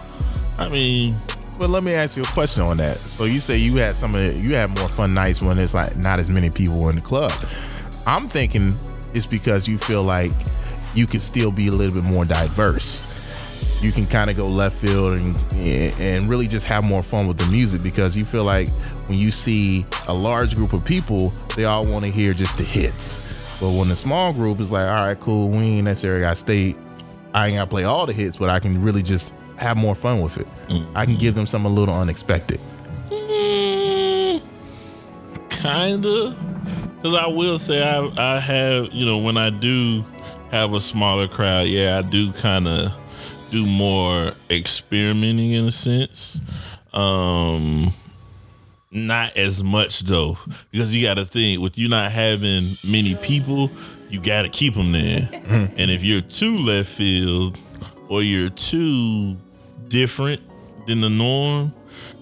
I 0.62 0.70
mean. 0.70 1.16
But 1.58 1.70
let 1.72 1.84
me 1.84 1.94
ask 1.94 2.18
you 2.18 2.22
a 2.22 2.28
question 2.28 2.62
on 2.62 2.78
that. 2.78 2.96
So 2.98 3.24
you 3.24 3.40
say 3.40 3.58
you 3.58 3.78
had 3.78 3.96
some 3.96 4.14
of 4.14 4.22
the, 4.22 4.32
you 4.40 4.54
had 4.54 4.70
more 4.78 4.88
fun 4.88 5.16
nights 5.16 5.42
when 5.42 5.58
it's 5.58 5.74
like 5.74 5.98
not 5.98 6.20
as 6.20 6.30
many 6.30 6.52
people 6.52 6.88
in 6.90 6.96
the 6.96 7.02
club. 7.02 7.32
I'm 8.06 8.28
thinking 8.28 8.68
it's 9.16 9.26
because 9.26 9.68
you 9.68 9.80
feel 9.80 10.04
like 10.04 10.30
you 10.94 11.08
could 11.08 11.22
still 11.22 11.52
be 11.52 11.70
a 11.70 11.72
little 11.72 12.00
bit 12.00 12.08
more 12.08 12.26
diverse 12.26 13.17
you 13.82 13.92
can 13.92 14.06
kind 14.06 14.30
of 14.30 14.38
go 14.38 14.48
left 14.48 14.78
field 14.78 15.20
and 15.20 15.36
and 16.00 16.30
really 16.30 16.48
just 16.48 16.66
have 16.66 16.84
more 16.84 17.04
fun 17.04 17.28
with 17.28 17.38
the 17.38 17.46
music 17.52 17.84
because 17.84 18.18
you 18.18 18.26
feel 18.26 18.44
like 18.44 18.68
when 19.08 19.18
you 19.18 19.30
see 19.30 19.86
a 20.08 20.14
large 20.14 20.56
group 20.56 20.74
of 20.74 20.86
people, 20.86 21.30
they 21.56 21.66
all 21.66 21.90
want 21.90 22.04
to 22.06 22.12
hear 22.12 22.34
just 22.34 22.58
the 22.58 22.64
hits. 22.64 23.60
But 23.60 23.72
when 23.72 23.88
the 23.88 23.96
small 23.96 24.34
group 24.34 24.60
is 24.60 24.72
like, 24.72 24.88
all 24.88 25.08
right, 25.08 25.20
cool, 25.20 25.50
we 25.50 25.58
ain't 25.58 25.86
necessarily 25.86 26.22
got 26.22 26.38
stay. 26.38 26.76
I 27.34 27.48
ain't 27.48 27.58
got 27.58 27.66
to 27.66 27.70
play 27.70 27.84
all 27.84 28.06
the 28.06 28.14
hits, 28.14 28.38
but 28.38 28.50
I 28.50 28.60
can 28.60 28.82
really 28.82 29.04
just 29.04 29.34
have 29.58 29.78
more 29.78 29.96
fun 29.96 30.22
with 30.22 30.38
it. 30.38 30.48
Mm-hmm. 30.68 30.98
I 30.98 31.06
can 31.06 31.16
give 31.16 31.36
them 31.36 31.46
something 31.46 31.72
a 31.72 31.74
little 31.74 31.96
unexpected. 31.96 32.60
Mm, 33.10 34.42
kinda, 35.50 36.36
because 36.96 37.16
I 37.16 37.28
will 37.28 37.58
say 37.58 37.84
I 37.84 38.36
I 38.36 38.40
have 38.40 38.90
you 38.92 39.06
know 39.06 39.18
when 39.18 39.38
I 39.38 39.50
do 39.50 40.06
have 40.52 40.74
a 40.74 40.82
smaller 40.82 41.28
crowd, 41.28 41.68
yeah, 41.68 41.98
I 41.98 42.10
do 42.10 42.32
kind 42.34 42.68
of 42.68 42.94
do 43.52 43.66
more 43.66 44.32
experimenting 44.50 45.52
in 45.52 45.66
a 45.66 45.72
sense. 45.72 46.40
Um, 46.94 47.92
not 48.92 49.36
as 49.38 49.64
much 49.64 50.02
though, 50.02 50.38
because 50.72 50.94
you 50.94 51.06
got 51.06 51.16
to 51.16 51.26
think 51.26 51.62
with 51.62 51.78
you 51.78 51.90
not 51.90 52.12
having 52.12 52.66
many 52.90 53.16
people, 53.22 53.70
you 54.10 54.22
got 54.22 54.44
to 54.44 54.50
keep 54.50 54.74
them 54.74 54.92
there. 54.92 55.22
Mm-hmm. 55.22 55.76
And 55.78 55.92
if 55.92 56.04
you're 56.04 56.22
too 56.22 56.58
left 56.60 56.90
field 56.90 57.58
or 58.08 58.22
you're 58.22 58.50
too 58.50 59.38
different 59.88 60.42
than 60.88 61.02
the 61.02 61.10
norm, 61.10 61.74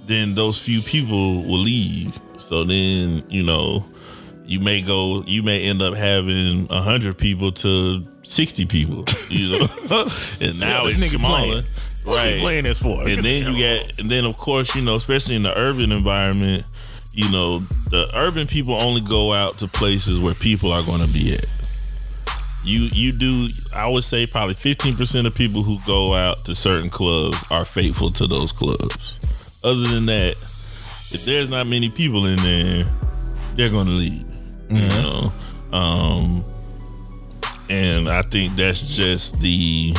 then 0.05 0.35
those 0.35 0.63
few 0.63 0.81
people 0.81 1.43
will 1.43 1.59
leave. 1.59 2.19
So 2.37 2.63
then, 2.63 3.23
you 3.29 3.43
know, 3.43 3.85
you 4.45 4.59
may 4.59 4.81
go, 4.81 5.23
you 5.25 5.43
may 5.43 5.63
end 5.63 5.81
up 5.81 5.95
having 5.95 6.67
a 6.69 6.81
hundred 6.81 7.17
people 7.17 7.51
to 7.51 8.05
sixty 8.25 8.65
people, 8.65 9.05
you 9.29 9.59
know, 9.59 9.65
and 10.41 10.59
now 10.59 10.85
this 10.85 11.01
it's 11.01 11.11
smaller, 11.13 11.61
playing. 11.61 11.65
What's 12.05 12.23
he 12.23 12.39
playing 12.39 12.63
this 12.63 12.81
for? 12.81 13.07
And 13.07 13.23
then 13.23 13.51
you 13.51 13.57
get, 13.57 13.99
and 13.99 14.09
then 14.09 14.25
of 14.25 14.37
course, 14.37 14.75
you 14.75 14.81
know, 14.81 14.95
especially 14.95 15.35
in 15.35 15.41
the 15.41 15.57
urban 15.57 15.91
environment, 15.91 16.63
you 17.13 17.31
know, 17.31 17.59
the 17.59 18.09
urban 18.15 18.45
people 18.45 18.81
only 18.81 19.01
go 19.01 19.33
out 19.33 19.57
to 19.59 19.67
places 19.67 20.19
where 20.19 20.33
people 20.33 20.71
are 20.71 20.83
going 20.83 21.01
to 21.01 21.13
be 21.13 21.33
at. 21.33 21.45
You 22.63 22.89
you 22.91 23.11
do, 23.11 23.49
I 23.75 23.87
would 23.87 24.03
say 24.03 24.25
probably 24.25 24.55
fifteen 24.55 24.95
percent 24.95 25.27
of 25.27 25.35
people 25.35 25.61
who 25.61 25.77
go 25.85 26.13
out 26.13 26.37
to 26.45 26.55
certain 26.55 26.89
clubs 26.89 27.37
are 27.51 27.63
faithful 27.63 28.09
to 28.11 28.27
those 28.27 28.51
clubs. 28.51 29.61
Other 29.63 29.87
than 29.87 30.07
that, 30.07 30.31
if 31.11 31.25
there's 31.25 31.49
not 31.49 31.67
many 31.67 31.89
people 31.89 32.25
in 32.25 32.37
there, 32.37 32.85
they're 33.53 33.69
going 33.69 33.85
to 33.85 33.93
leave. 33.93 34.25
You 34.69 34.87
know, 34.89 35.33
um, 35.71 36.43
and 37.69 38.07
I 38.09 38.21
think 38.21 38.55
that's 38.55 38.95
just 38.95 39.39
the. 39.41 39.93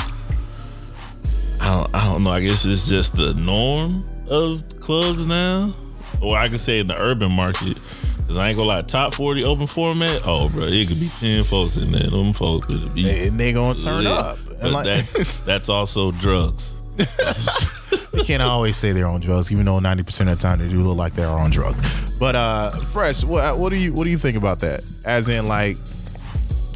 I 1.61 1.67
don't, 1.75 1.95
I 1.95 2.05
don't 2.05 2.25
know. 2.25 2.31
I 2.31 2.41
guess 2.41 2.65
it's 2.65 2.89
just 2.89 3.17
the 3.17 3.35
norm 3.35 4.05
of 4.29 4.63
clubs 4.81 5.27
now, 5.27 5.75
or 6.21 6.37
I 6.37 6.49
could 6.49 6.61
say 6.61 6.81
in 6.81 6.87
the 6.87 6.97
urban 7.01 7.33
market. 7.33 7.79
Cause 8.27 8.39
I 8.39 8.49
ain't 8.49 8.57
gonna 8.57 8.69
lie, 8.69 8.83
top 8.83 9.15
forty 9.15 9.45
open 9.45 9.69
format. 9.69 10.23
Oh, 10.25 10.49
bro, 10.49 10.65
it 10.65 10.89
could 10.89 10.99
be 10.99 11.09
ten 11.21 11.45
folks 11.45 11.77
in 11.77 11.93
there. 11.93 12.11
Them 12.11 12.33
folks 12.33 12.67
could 12.67 12.93
be. 12.93 13.09
and 13.29 13.39
they 13.39 13.53
gonna 13.53 13.79
turn 13.79 14.03
lit. 14.03 14.13
up. 14.13 14.39
But 14.61 14.73
like- 14.73 14.85
that's 14.85 15.39
that's 15.47 15.69
also 15.69 16.11
drugs. 16.11 16.75
we 18.13 18.25
can't 18.25 18.43
always 18.43 18.77
say 18.77 18.91
they're 18.93 19.07
on 19.07 19.21
drugs, 19.21 19.53
even 19.53 19.65
though 19.65 19.79
ninety 19.79 20.03
percent 20.03 20.29
of 20.29 20.39
the 20.39 20.43
time 20.43 20.59
they 20.59 20.69
do 20.69 20.81
look 20.83 20.97
like 20.97 21.13
they're 21.15 21.29
on 21.29 21.51
drugs. 21.53 22.19
But 22.19 22.35
uh, 22.35 22.71
fresh, 22.71 23.23
what 23.23 23.59
what 23.59 23.71
do 23.71 23.79
you 23.79 23.93
what 23.95 24.05
do 24.05 24.11
you 24.11 24.19
think 24.19 24.37
about 24.37 24.59
that? 24.61 24.81
As 25.07 25.29
in, 25.29 25.47
like, 25.47 25.77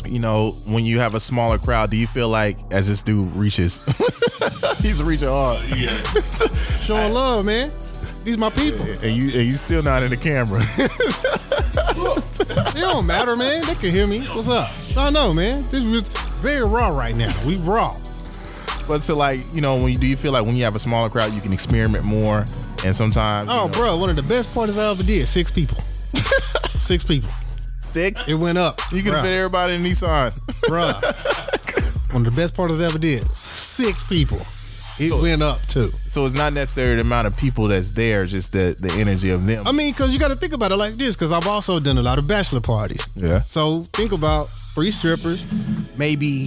you 0.07 0.19
know, 0.19 0.53
when 0.69 0.85
you 0.85 0.99
have 0.99 1.15
a 1.15 1.21
smaller 1.21 1.59
crowd, 1.59 1.91
do 1.91 1.97
you 1.97 2.07
feel 2.07 2.29
like 2.29 2.57
as 2.71 2.89
this 2.89 3.03
dude 3.03 3.33
reaches, 3.35 3.81
he's 4.83 5.03
reaching 5.03 5.29
hard, 5.29 5.61
Yeah. 5.77 5.87
Showing 6.85 7.13
love, 7.13 7.45
man. 7.47 7.69
These 8.25 8.37
my 8.39 8.51
people. 8.51 8.85
and 9.03 9.17
you 9.17 9.25
and 9.39 9.47
you 9.49 9.57
still 9.57 9.83
not 9.83 10.03
in 10.03 10.11
the 10.11 10.17
camera? 10.17 10.61
It 12.01 12.75
don't 12.81 13.07
matter, 13.07 13.37
man. 13.37 13.63
They 13.63 13.75
can 13.75 13.91
hear 13.91 14.07
me. 14.07 14.21
What's 14.21 14.49
up? 14.49 14.71
I 14.99 15.11
know, 15.11 15.35
man. 15.35 15.63
This 15.71 15.85
was 15.87 16.09
very 16.41 16.65
raw 16.65 16.89
right 16.89 17.15
now. 17.15 17.31
We 17.47 17.57
raw. 17.59 17.95
but 18.89 19.03
to 19.03 19.15
like, 19.15 19.39
you 19.53 19.61
know, 19.61 19.77
when 19.77 19.93
you 19.93 19.99
do 19.99 20.07
you 20.07 20.17
feel 20.17 20.33
like 20.33 20.45
when 20.47 20.57
you 20.57 20.65
have 20.65 20.75
a 20.75 20.79
smaller 20.79 21.09
crowd, 21.11 21.33
you 21.33 21.41
can 21.41 21.53
experiment 21.53 22.05
more, 22.05 22.39
and 22.85 22.95
sometimes, 22.97 23.49
you 23.49 23.55
Oh, 23.55 23.67
know, 23.67 23.73
bro, 23.73 23.97
one 23.99 24.11
of 24.11 24.17
the 24.17 24.23
best 24.23 24.55
parties 24.55 24.79
I 24.79 24.91
ever 24.91 25.03
did. 25.03 25.27
Six 25.29 25.51
people. 25.51 25.79
Six 26.15 27.05
people. 27.05 27.29
Six. 27.81 28.29
It 28.29 28.35
went 28.35 28.59
up. 28.59 28.81
You 28.93 29.03
can 29.03 29.13
Bruh. 29.13 29.23
fit 29.23 29.33
everybody 29.33 29.75
in 29.75 29.83
Nissan. 29.83 30.31
Bruh. 30.69 30.95
One 32.13 32.27
of 32.27 32.35
the 32.35 32.41
best 32.41 32.55
parties 32.57 32.81
I 32.81 32.87
ever 32.87 32.99
did. 32.99 33.23
Six 33.25 34.05
people. 34.05 34.41
It 35.03 35.15
went 35.23 35.41
up 35.41 35.61
too. 35.63 35.87
So 35.87 36.27
it's 36.27 36.35
not 36.35 36.53
necessarily 36.53 36.97
the 36.97 37.03
amount 37.03 37.27
of 37.27 37.35
people 37.39 37.65
that's 37.69 37.93
there, 37.93 38.25
just 38.27 38.53
the 38.53 38.77
the 38.79 38.93
energy 39.01 39.31
of 39.31 39.47
them. 39.47 39.67
I 39.67 39.73
mean, 39.73 39.93
because 39.93 40.13
you 40.13 40.19
got 40.19 40.29
to 40.29 40.37
think 40.37 40.53
about 40.53 40.73
it 40.73 40.77
like 40.77 40.93
this. 40.95 41.17
Because 41.17 41.33
I've 41.33 41.47
also 41.47 41.81
done 41.81 41.97
a 41.97 42.03
lot 42.03 42.19
of 42.19 42.29
bachelor 42.29 42.61
parties. 42.61 43.11
yeah. 43.17 43.39
So 43.39 43.85
think 43.95 44.13
about 44.13 44.49
three 44.75 44.91
strippers, 44.91 45.51
maybe 45.97 46.47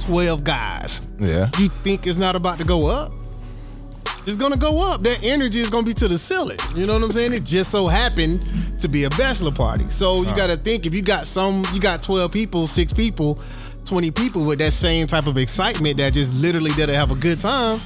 twelve 0.00 0.42
guys. 0.42 1.00
Yeah. 1.20 1.48
You 1.58 1.68
think 1.84 2.08
it's 2.08 2.18
not 2.18 2.34
about 2.34 2.58
to 2.58 2.64
go 2.64 2.86
up? 2.90 3.12
It's 4.26 4.36
gonna 4.36 4.56
go 4.56 4.90
up. 4.92 5.02
That 5.02 5.22
energy 5.22 5.60
is 5.60 5.68
gonna 5.70 5.86
be 5.86 5.92
to 5.94 6.08
the 6.08 6.16
ceiling. 6.18 6.58
You 6.74 6.86
know 6.86 6.94
what 6.94 7.02
I'm 7.02 7.12
saying? 7.12 7.32
It 7.34 7.44
just 7.44 7.70
so 7.70 7.86
happened 7.86 8.40
to 8.80 8.88
be 8.88 9.04
a 9.04 9.10
bachelor 9.10 9.52
party. 9.52 9.84
So 9.90 10.22
you 10.22 10.34
gotta 10.36 10.56
think 10.56 10.86
if 10.86 10.94
you 10.94 11.02
got 11.02 11.26
some, 11.26 11.62
you 11.72 11.80
got 11.80 12.00
12 12.02 12.32
people, 12.32 12.66
six 12.66 12.92
people, 12.92 13.38
20 13.84 14.10
people 14.12 14.44
with 14.46 14.58
that 14.60 14.72
same 14.72 15.06
type 15.06 15.26
of 15.26 15.36
excitement 15.36 15.98
that 15.98 16.14
just 16.14 16.32
literally 16.34 16.70
did 16.72 16.88
have 16.88 17.10
a 17.10 17.14
good 17.16 17.38
time. 17.40 17.78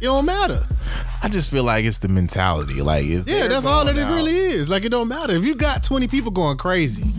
It 0.00 0.04
don't 0.04 0.26
matter. 0.26 0.64
I 1.22 1.28
just 1.28 1.50
feel 1.50 1.64
like 1.64 1.84
it's 1.84 1.98
the 1.98 2.08
mentality. 2.08 2.82
Like, 2.82 3.04
if 3.06 3.26
Yeah, 3.28 3.48
that's 3.48 3.66
all 3.66 3.84
that 3.86 3.96
it 3.96 4.02
out- 4.04 4.14
really 4.14 4.32
is. 4.32 4.68
Like 4.68 4.84
it 4.84 4.90
don't 4.90 5.08
matter. 5.08 5.32
If 5.34 5.44
you 5.44 5.54
got 5.54 5.82
20 5.82 6.06
people 6.06 6.30
going 6.30 6.56
crazy, 6.58 7.10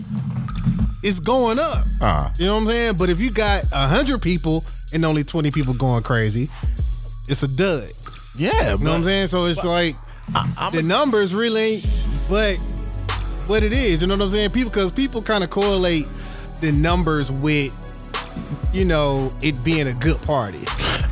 it's 1.02 1.18
going 1.20 1.58
up. 1.58 1.84
Uh, 2.00 2.30
You 2.38 2.46
know 2.46 2.54
what 2.54 2.60
I'm 2.62 2.66
saying? 2.68 2.94
But 2.98 3.10
if 3.10 3.20
you 3.20 3.30
got 3.32 3.64
100 3.72 4.22
people 4.22 4.64
and 4.94 5.04
only 5.04 5.24
20 5.24 5.50
people 5.50 5.74
going 5.74 6.02
crazy, 6.02 6.48
it's 7.30 7.42
a 7.42 7.56
dud. 7.56 7.88
yeah, 8.36 8.50
You 8.76 8.84
know 8.84 8.90
what 8.90 8.98
I'm 8.98 9.04
saying? 9.04 9.28
So 9.28 9.46
it's 9.46 9.64
like 9.64 9.96
I'm 10.34 10.72
the 10.72 10.82
numbers 10.82 11.34
really 11.34 11.80
but 12.28 12.56
what 13.46 13.62
it 13.62 13.72
is. 13.72 14.02
You 14.02 14.08
know 14.08 14.16
what 14.16 14.24
I'm 14.24 14.30
saying? 14.30 14.50
People 14.50 14.70
because 14.70 14.92
people 14.94 15.22
kind 15.22 15.42
of 15.42 15.50
correlate 15.50 16.06
the 16.60 16.72
numbers 16.72 17.30
with 17.30 17.74
you 18.72 18.84
know 18.84 19.32
it 19.42 19.54
being 19.64 19.88
a 19.88 19.94
good 19.94 20.16
party. 20.26 20.62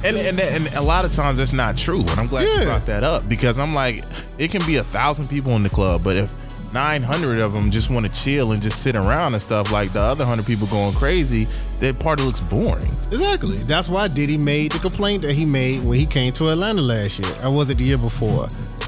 and, 0.04 0.16
and 0.16 0.38
and 0.38 0.74
a 0.74 0.83
lot 0.83 1.04
of 1.04 1.12
times 1.12 1.38
that's 1.38 1.52
not 1.52 1.76
true. 1.76 2.00
And 2.00 2.11
I'm 2.20 2.26
glad 2.28 2.42
you 2.44 2.64
brought 2.66 2.87
that 2.87 3.02
up 3.02 3.28
because 3.28 3.59
I'm 3.59 3.74
like, 3.74 4.00
it 4.38 4.50
can 4.50 4.64
be 4.66 4.76
a 4.76 4.85
thousand 4.85 5.28
people 5.28 5.57
in 5.57 5.62
the 5.62 5.70
club, 5.70 6.02
but 6.04 6.16
if 6.16 6.31
900 6.72 7.40
of 7.40 7.52
them 7.52 7.70
just 7.70 7.90
want 7.90 8.07
to 8.07 8.12
chill 8.12 8.52
and 8.52 8.61
just 8.62 8.83
sit 8.83 8.94
around 8.96 9.35
and 9.35 9.42
stuff, 9.42 9.72
like 9.72 9.92
the 9.92 10.00
other 10.00 10.24
hundred 10.24 10.46
people 10.46 10.66
going 10.68 10.92
crazy, 10.92 11.44
that 11.81 11.98
party 12.00 12.22
looks 12.22 12.40
boring. 12.40 12.83
Exactly. 13.11 13.57
That's 13.66 13.88
why 13.88 14.09
Diddy 14.09 14.37
made 14.37 14.72
the 14.72 14.78
complaint 14.78 15.22
that 15.22 15.35
he 15.35 15.44
made 15.44 15.83
when 15.85 15.98
he 15.98 16.07
came 16.07 16.33
to 16.35 16.50
Atlanta 16.50 16.83
last 16.83 17.18
year. 17.18 17.33
Or 17.48 17.54
was 17.57 17.70
it 17.70 17.78
the 17.78 17.85
year 17.85 17.98
before? 17.98 18.44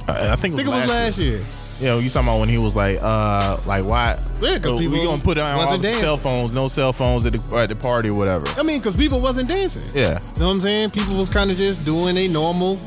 I, 0.08 0.32
I 0.32 0.36
think 0.36 0.54
I 0.54 0.56
think 0.58 0.68
it 0.68 0.72
was 0.72 0.88
last 0.88 1.18
year. 1.18 1.40
You 1.80 1.86
know, 1.86 1.98
you 1.98 2.10
talking 2.10 2.28
about 2.28 2.40
when 2.40 2.50
he 2.50 2.58
was 2.58 2.76
like, 2.76 2.98
uh, 3.00 3.56
like 3.66 3.84
why? 3.86 4.14
Yeah, 4.42 4.58
'cause 4.58 4.64
so 4.72 4.76
we 4.76 4.88
people 4.88 5.06
gonna 5.06 5.22
put 5.22 5.38
on 5.38 5.58
all 5.66 5.78
the 5.78 5.92
cell 5.94 6.18
phones, 6.18 6.52
no 6.52 6.68
cell 6.68 6.92
phones 6.92 7.24
at 7.24 7.32
the, 7.32 7.56
at 7.56 7.70
the 7.70 7.74
party 7.76 8.10
or 8.10 8.14
whatever. 8.18 8.44
I 8.58 8.62
mean, 8.62 8.80
because 8.80 8.94
people 8.96 9.22
wasn't 9.22 9.48
dancing. 9.48 9.98
Yeah. 9.98 10.20
You 10.34 10.40
know 10.40 10.46
what 10.48 10.52
I'm 10.56 10.60
saying? 10.60 10.90
People 10.90 11.16
was 11.16 11.30
kind 11.30 11.50
of 11.50 11.56
just 11.56 11.86
doing 11.86 12.18
a 12.18 12.28
normal, 12.28 12.78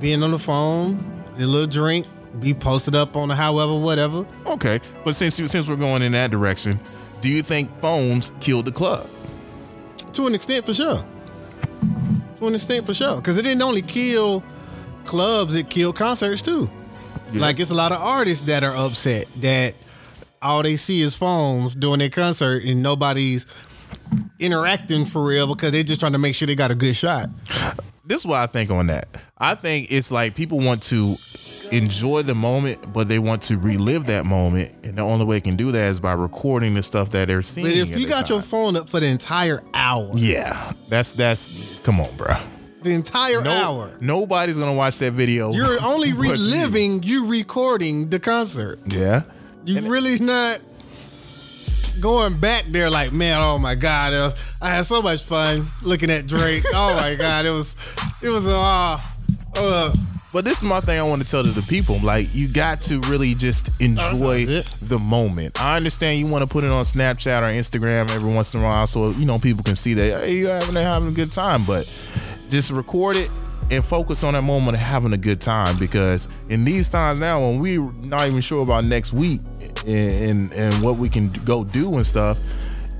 being 0.00 0.24
on 0.24 0.32
the 0.32 0.38
phone, 0.38 1.22
a 1.38 1.46
little 1.46 1.68
drink, 1.68 2.06
be 2.40 2.54
posted 2.54 2.94
up 2.94 3.16
on 3.16 3.28
the 3.28 3.34
however, 3.34 3.76
whatever. 3.78 4.26
Okay, 4.46 4.80
but 5.04 5.14
since 5.14 5.38
you, 5.38 5.48
since 5.48 5.68
we're 5.68 5.76
going 5.76 6.02
in 6.02 6.12
that 6.12 6.30
direction, 6.30 6.78
do 7.20 7.28
you 7.28 7.42
think 7.42 7.74
phones 7.76 8.32
killed 8.40 8.66
the 8.66 8.72
club? 8.72 9.06
To 10.12 10.26
an 10.26 10.34
extent, 10.34 10.66
for 10.66 10.74
sure. 10.74 11.04
To 12.36 12.46
an 12.46 12.54
extent, 12.54 12.86
for 12.86 12.94
sure. 12.94 13.16
Because 13.16 13.38
it 13.38 13.42
didn't 13.42 13.62
only 13.62 13.82
kill 13.82 14.42
clubs, 15.04 15.54
it 15.54 15.70
killed 15.70 15.96
concerts 15.96 16.42
too. 16.42 16.70
Like, 17.34 17.60
it's 17.60 17.70
a 17.70 17.74
lot 17.74 17.92
of 17.92 18.00
artists 18.00 18.46
that 18.46 18.64
are 18.64 18.74
upset 18.74 19.26
that 19.36 19.74
all 20.40 20.62
they 20.62 20.76
see 20.76 21.02
is 21.02 21.16
phones 21.16 21.74
doing 21.74 21.98
their 21.98 22.08
concert 22.08 22.62
and 22.64 22.82
nobody's 22.82 23.46
interacting 24.38 25.04
for 25.04 25.24
real 25.24 25.46
because 25.46 25.72
they're 25.72 25.82
just 25.82 26.00
trying 26.00 26.12
to 26.12 26.18
make 26.18 26.34
sure 26.34 26.46
they 26.46 26.54
got 26.54 26.70
a 26.70 26.74
good 26.74 26.94
shot. 26.94 27.28
This 28.04 28.20
is 28.20 28.26
what 28.26 28.38
I 28.38 28.46
think 28.46 28.70
on 28.70 28.86
that. 28.86 29.06
I 29.36 29.54
think 29.54 29.88
it's 29.90 30.10
like 30.10 30.34
people 30.34 30.60
want 30.60 30.82
to 30.84 31.16
enjoy 31.72 32.22
the 32.22 32.34
moment, 32.34 32.92
but 32.92 33.08
they 33.08 33.18
want 33.18 33.42
to 33.42 33.58
relive 33.58 34.06
that 34.06 34.24
moment, 34.26 34.72
and 34.84 34.96
the 34.96 35.02
only 35.02 35.24
way 35.24 35.36
they 35.36 35.40
can 35.42 35.56
do 35.56 35.70
that 35.72 35.88
is 35.88 36.00
by 36.00 36.12
recording 36.12 36.74
the 36.74 36.82
stuff 36.82 37.10
that 37.10 37.28
they're 37.28 37.42
seeing. 37.42 37.66
But 37.66 37.74
if 37.76 37.98
you 37.98 38.08
got 38.08 38.28
your 38.28 38.42
phone 38.42 38.76
up 38.76 38.88
for 38.88 39.00
the 39.00 39.06
entire 39.06 39.62
hour, 39.74 40.10
yeah, 40.14 40.72
that's 40.88 41.12
that's 41.12 41.82
come 41.84 42.00
on, 42.00 42.14
bro. 42.16 42.34
the 42.82 42.92
entire 42.94 43.42
No, 43.42 43.50
hour, 43.52 43.90
nobody's 44.00 44.56
gonna 44.56 44.74
watch 44.74 44.98
that 44.98 45.12
video. 45.12 45.52
you're 45.52 45.82
only 45.84 46.12
but 46.12 46.22
you. 46.24 46.32
reliving 46.32 47.02
you 47.02 47.26
recording 47.26 48.08
the 48.08 48.18
concert. 48.20 48.80
Yeah, 48.86 49.22
You 49.64 49.80
really 49.90 50.18
not 50.18 50.60
going 52.00 52.38
back 52.38 52.64
there 52.66 52.88
like, 52.88 53.12
man, 53.12 53.38
oh 53.40 53.58
my 53.58 53.74
god, 53.74 54.12
it 54.12 54.18
was, 54.18 54.58
I 54.62 54.70
had 54.70 54.84
so 54.86 55.02
much 55.02 55.24
fun 55.24 55.66
looking 55.82 56.10
at 56.10 56.26
Drake. 56.26 56.64
oh 56.72 56.94
my 56.96 57.14
god, 57.14 57.44
it 57.44 57.50
was 57.50 57.74
it 58.22 58.28
was 58.30 58.46
uh, 58.48 58.98
uh 59.56 59.92
But 60.32 60.44
this 60.44 60.58
is 60.58 60.64
my 60.64 60.80
thing 60.80 61.00
I 61.00 61.02
want 61.02 61.22
to 61.22 61.28
tell 61.28 61.42
to 61.42 61.48
the 61.48 61.62
people. 61.62 61.98
Like, 62.02 62.26
you 62.34 62.52
got 62.52 62.82
to 62.82 63.00
really 63.08 63.34
just 63.34 63.80
enjoy 63.80 64.44
the 64.44 65.02
moment. 65.08 65.60
I 65.60 65.76
understand 65.76 66.20
you 66.20 66.30
want 66.30 66.44
to 66.44 66.50
put 66.50 66.64
it 66.64 66.70
on 66.70 66.84
Snapchat 66.84 67.42
or 67.42 67.46
Instagram 67.46 68.10
every 68.14 68.32
once 68.32 68.52
in 68.52 68.60
a 68.60 68.62
while 68.62 68.86
so, 68.86 69.10
you 69.12 69.24
know, 69.24 69.38
people 69.38 69.64
can 69.64 69.74
see 69.74 69.94
that, 69.94 70.24
hey, 70.24 70.40
you're 70.40 70.50
having, 70.50 70.74
having 70.74 71.08
a 71.08 71.14
good 71.14 71.32
time. 71.32 71.64
But 71.66 71.84
just 72.50 72.70
record 72.70 73.16
it 73.16 73.30
and 73.70 73.82
focus 73.82 74.22
on 74.22 74.34
that 74.34 74.42
moment 74.42 74.76
of 74.76 74.82
having 74.82 75.14
a 75.14 75.18
good 75.18 75.40
time. 75.40 75.78
Because 75.78 76.28
in 76.50 76.62
these 76.64 76.90
times 76.90 77.20
now, 77.20 77.40
when 77.40 77.58
we're 77.58 77.90
not 78.02 78.26
even 78.26 78.42
sure 78.42 78.62
about 78.62 78.84
next 78.84 79.14
week 79.14 79.40
and, 79.86 80.30
and, 80.30 80.52
and 80.52 80.82
what 80.82 80.98
we 80.98 81.08
can 81.08 81.30
go 81.30 81.64
do 81.64 81.94
and 81.94 82.06
stuff, 82.06 82.38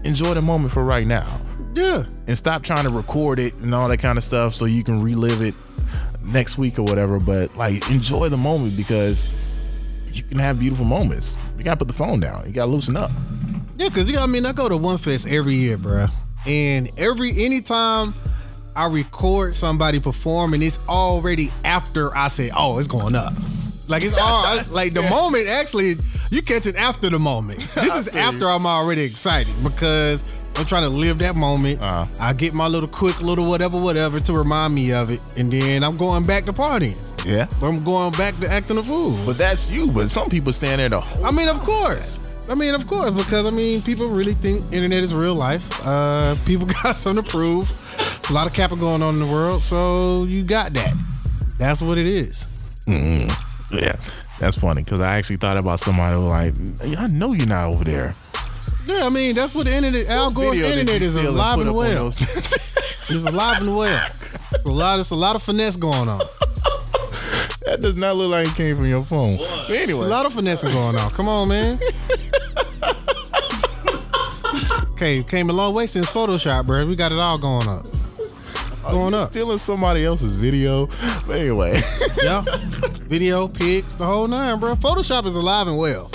enjoy 0.04 0.32
the 0.32 0.42
moment 0.42 0.72
for 0.72 0.82
right 0.82 1.06
now 1.06 1.40
yeah. 1.74 2.04
and 2.26 2.38
stop 2.38 2.62
trying 2.62 2.84
to 2.84 2.90
record 2.90 3.38
it 3.38 3.54
and 3.56 3.74
all 3.74 3.88
that 3.88 3.98
kind 3.98 4.16
of 4.16 4.24
stuff 4.24 4.54
so 4.54 4.64
you 4.64 4.82
can 4.82 5.02
relive 5.02 5.42
it 5.42 5.54
next 6.32 6.58
week 6.58 6.78
or 6.78 6.82
whatever. 6.82 7.18
But 7.18 7.56
like 7.56 7.88
enjoy 7.90 8.28
the 8.28 8.36
moment 8.36 8.76
because 8.76 9.44
you 10.12 10.22
can 10.22 10.38
have 10.38 10.58
beautiful 10.58 10.84
moments. 10.84 11.36
You 11.56 11.64
gotta 11.64 11.76
put 11.76 11.88
the 11.88 11.94
phone 11.94 12.20
down. 12.20 12.46
You 12.46 12.52
gotta 12.52 12.70
loosen 12.70 12.96
up. 12.96 13.10
Yeah, 13.76 13.88
cause 13.90 14.08
you 14.08 14.14
got 14.14 14.28
I 14.28 14.32
mean 14.32 14.44
I 14.44 14.52
go 14.52 14.68
to 14.68 14.76
One 14.76 14.98
Fest 14.98 15.28
every 15.28 15.54
year, 15.54 15.78
bro, 15.78 16.06
And 16.46 16.90
every 16.98 17.44
anytime 17.44 18.14
I 18.74 18.86
record 18.86 19.56
somebody 19.56 20.00
perform 20.00 20.54
and 20.54 20.62
it's 20.62 20.88
already 20.88 21.48
after 21.64 22.16
I 22.16 22.28
say, 22.28 22.50
oh, 22.56 22.78
it's 22.78 22.88
going 22.88 23.14
up. 23.14 23.32
Like 23.88 24.02
it's 24.02 24.16
all 24.20 24.44
like 24.70 24.94
the 24.94 25.02
moment 25.02 25.48
actually 25.48 25.94
you 26.30 26.42
catch 26.42 26.66
it 26.66 26.76
after 26.76 27.08
the 27.08 27.18
moment. 27.18 27.60
This 27.74 27.94
is 27.94 28.08
after 28.16 28.48
I'm 28.48 28.66
already 28.66 29.02
excited 29.02 29.54
because 29.62 30.37
I'm 30.58 30.66
trying 30.66 30.82
to 30.82 30.88
live 30.88 31.18
that 31.18 31.36
moment. 31.36 31.80
Uh-huh. 31.80 32.04
I 32.20 32.32
get 32.32 32.52
my 32.52 32.66
little 32.66 32.88
quick 32.88 33.22
little 33.22 33.48
whatever 33.48 33.80
whatever 33.80 34.18
to 34.18 34.32
remind 34.32 34.74
me 34.74 34.92
of 34.92 35.08
it, 35.08 35.20
and 35.38 35.52
then 35.52 35.84
I'm 35.84 35.96
going 35.96 36.26
back 36.26 36.44
to 36.44 36.52
partying. 36.52 36.98
Yeah. 37.24 37.46
I'm 37.62 37.84
going 37.84 38.10
back 38.12 38.34
to 38.38 38.50
acting 38.50 38.76
a 38.76 38.82
fool. 38.82 39.16
But 39.24 39.38
that's 39.38 39.70
you. 39.70 39.92
But 39.92 40.10
some 40.10 40.28
people 40.28 40.52
stand 40.52 40.80
there 40.80 40.88
the 40.88 41.00
whole 41.00 41.24
I 41.26 41.30
mean, 41.30 41.48
of 41.48 41.60
course. 41.60 42.50
I 42.50 42.56
mean, 42.56 42.74
of 42.74 42.86
course, 42.88 43.12
because 43.12 43.46
I 43.46 43.50
mean, 43.50 43.82
people 43.82 44.08
really 44.08 44.32
think 44.32 44.60
internet 44.72 45.02
is 45.02 45.14
real 45.14 45.36
life. 45.36 45.86
Uh, 45.86 46.34
people 46.46 46.66
got 46.66 46.96
something 46.96 47.22
to 47.22 47.30
prove. 47.30 47.70
A 48.28 48.32
lot 48.32 48.48
of 48.48 48.52
capital 48.52 48.84
going 48.84 49.02
on 49.02 49.14
in 49.14 49.20
the 49.20 49.32
world, 49.32 49.60
so 49.62 50.24
you 50.24 50.44
got 50.44 50.72
that. 50.72 50.92
That's 51.58 51.80
what 51.82 51.98
it 51.98 52.06
is. 52.06 52.46
Yeah, 53.70 53.92
that's 54.40 54.58
funny 54.58 54.82
because 54.82 55.00
I 55.00 55.16
actually 55.16 55.36
thought 55.36 55.56
about 55.56 55.78
somebody 55.78 56.16
who 56.16 56.28
like, 56.28 56.54
I 56.98 57.06
know 57.08 57.32
you're 57.32 57.46
not 57.46 57.68
over 57.68 57.84
there. 57.84 58.14
Yeah, 58.88 59.04
I 59.04 59.10
mean, 59.10 59.34
that's 59.34 59.54
what 59.54 59.66
the 59.66 59.76
internet, 59.76 60.06
Al 60.08 60.30
Gore's 60.32 60.58
internet 60.60 61.02
is 61.02 61.12
steal 61.12 61.28
and 61.28 61.36
alive 61.36 61.60
and 61.60 61.74
well. 61.74 62.06
It's 63.10 63.24
alive 63.24 63.62
and 63.62 63.74
well. 63.76 64.02
It's 64.04 64.64
a 64.66 64.68
lot. 64.70 64.98
It's 65.00 65.10
a 65.10 65.14
lot 65.14 65.34
of 65.36 65.42
finesse 65.42 65.76
going 65.76 66.08
on. 66.08 66.18
that 67.66 67.78
does 67.80 67.96
not 67.96 68.16
look 68.16 68.30
like 68.30 68.46
it 68.48 68.54
came 68.54 68.76
from 68.76 68.86
your 68.86 69.02
phone. 69.04 69.36
But 69.38 69.68
There's 69.68 69.88
anyway, 69.88 70.06
a 70.06 70.08
lot 70.08 70.26
of 70.26 70.34
finesse 70.34 70.62
going 70.62 70.96
on. 70.96 71.10
Come 71.10 71.28
on, 71.28 71.48
man. 71.48 71.78
Okay, 74.92 75.22
came 75.22 75.48
a 75.48 75.52
long 75.52 75.74
way 75.74 75.86
since 75.86 76.10
Photoshop, 76.10 76.66
bro. 76.66 76.84
We 76.86 76.96
got 76.96 77.12
it 77.12 77.18
all 77.18 77.38
going 77.38 77.68
up. 77.68 77.86
Oh, 78.84 78.90
going 78.90 79.12
you're 79.12 79.22
up. 79.22 79.30
stealing 79.30 79.58
somebody 79.58 80.04
else's 80.04 80.34
video. 80.34 80.86
But 81.26 81.36
anyway, 81.38 81.78
Yeah. 82.22 82.42
Video, 83.08 83.48
pics, 83.48 83.94
the 83.94 84.04
whole 84.04 84.26
nine, 84.28 84.58
bro. 84.58 84.74
Photoshop 84.74 85.24
is 85.24 85.36
alive 85.36 85.66
and 85.68 85.78
well. 85.78 86.10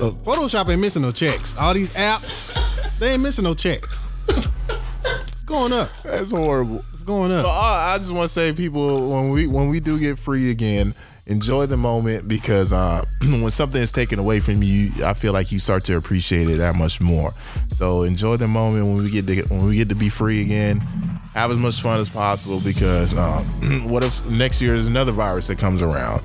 Look, 0.00 0.16
Photoshop 0.22 0.70
ain't 0.70 0.80
missing 0.80 1.02
no 1.02 1.12
checks. 1.12 1.54
All 1.58 1.74
these 1.74 1.92
apps, 1.94 2.98
they 2.98 3.12
ain't 3.12 3.22
missing 3.22 3.44
no 3.44 3.52
checks. 3.54 4.00
It's 4.28 5.42
going 5.42 5.72
up. 5.72 5.90
that's 6.04 6.30
horrible. 6.30 6.82
It's 6.92 7.02
going 7.02 7.28
But 7.30 7.44
up. 7.44 7.62
I 7.62 7.94
I 7.94 7.98
just 7.98 8.10
want 8.12 8.24
to 8.24 8.28
say, 8.28 8.52
people, 8.52 9.10
when 9.10 9.30
we 9.30 9.46
when 9.46 9.68
we 9.68 9.78
do 9.80 9.98
get 9.98 10.18
free 10.18 10.50
again, 10.50 10.94
enjoy 11.26 11.66
the 11.66 11.76
moment 11.76 12.28
because 12.28 12.72
uh, 12.72 13.02
when 13.22 13.50
something 13.50 13.80
is 13.82 13.92
taken 13.92 14.18
away 14.18 14.40
from 14.40 14.62
you, 14.62 14.88
I 15.04 15.12
feel 15.12 15.32
like 15.34 15.52
you 15.52 15.58
start 15.58 15.84
to 15.84 15.96
appreciate 15.96 16.48
it 16.48 16.56
that 16.58 16.76
much 16.76 17.00
more. 17.00 17.30
So 17.68 18.02
enjoy 18.04 18.36
the 18.36 18.48
moment 18.48 18.86
when 18.86 18.96
we 19.04 19.10
get 19.10 19.26
to 19.26 19.42
when 19.54 19.68
we 19.68 19.76
get 19.76 19.88
to 19.90 19.96
be 19.96 20.08
free 20.08 20.40
again. 20.40 20.80
Have 21.34 21.50
as 21.52 21.58
much 21.58 21.80
fun 21.80 22.00
as 22.00 22.08
possible 22.08 22.60
because 22.64 23.16
um, 23.16 23.44
what 23.90 24.02
if 24.02 24.30
next 24.30 24.62
year 24.62 24.74
is 24.74 24.88
another 24.88 25.12
virus 25.12 25.46
that 25.48 25.58
comes 25.58 25.82
around? 25.82 26.20